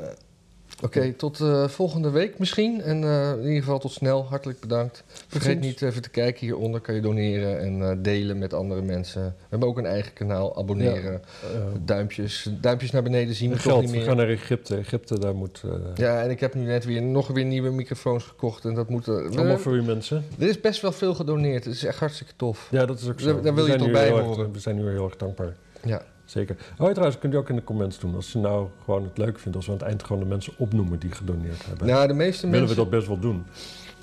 [0.82, 2.80] Oké, tot eh, volgende week misschien.
[2.82, 4.24] En eh, in ieder geval tot snel.
[4.24, 5.04] Hartelijk bedankt.
[5.28, 6.80] Vergeet niet even te kijken hieronder.
[6.80, 9.22] Kan je doneren en eh, delen met andere mensen.
[9.24, 10.56] We hebben ook een eigen kanaal.
[10.58, 11.22] Abonneren.
[11.42, 12.48] Eh, Duimpjes.
[12.60, 14.76] Duimpjes naar beneden zien we toch geld, niet we gaan naar Egypte.
[14.76, 15.62] Egypte, daar moet...
[15.64, 18.64] eh, Ja, en ik heb nu net weer nog weer nieuwe microfoons gekocht.
[18.64, 19.08] En dat moet...
[19.08, 20.24] eh, allemaal voor u mensen.
[20.38, 21.64] Er is best wel veel gedoneerd.
[21.64, 22.68] Het is echt hartstikke tof.
[22.70, 23.40] Ja, dat is ook zo.
[23.40, 24.52] Daar- wil je toch bij horen.
[24.52, 25.56] we zijn nu heel erg dankbaar.
[25.84, 26.02] Ja.
[26.29, 26.57] Zeker.
[26.79, 28.14] Oh, trouwens, kunt u ook in de comments doen.
[28.14, 30.53] Als je nou gewoon het leuk vindt als we aan het eind gewoon de mensen
[30.57, 31.87] opnoemen die gedoneerd hebben.
[31.87, 32.76] Nou, de meeste Willen mensen...
[32.76, 33.45] we dat best wel doen.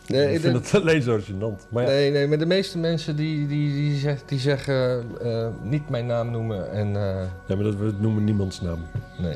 [0.07, 1.69] Nee, ik de- vind het alleen zo gênant.
[1.69, 5.47] Maar ja, Nee, nee, maar de meeste mensen die, die, die, zeg- die zeggen eh,
[5.63, 8.79] niet mijn naam noemen en eh, ja, maar dat, we noemen niemands naam.
[9.19, 9.35] nee.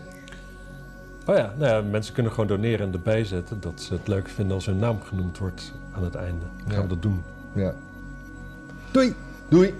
[1.25, 4.27] Oh ja, nou ja, mensen kunnen gewoon doneren en erbij zetten dat ze het leuk
[4.27, 6.45] vinden als hun naam genoemd wordt aan het einde.
[6.57, 6.81] Dan gaan Ja.
[6.81, 7.23] we dat doen.
[7.55, 7.73] Ja.
[8.91, 9.13] Doei!
[9.49, 9.73] Doei!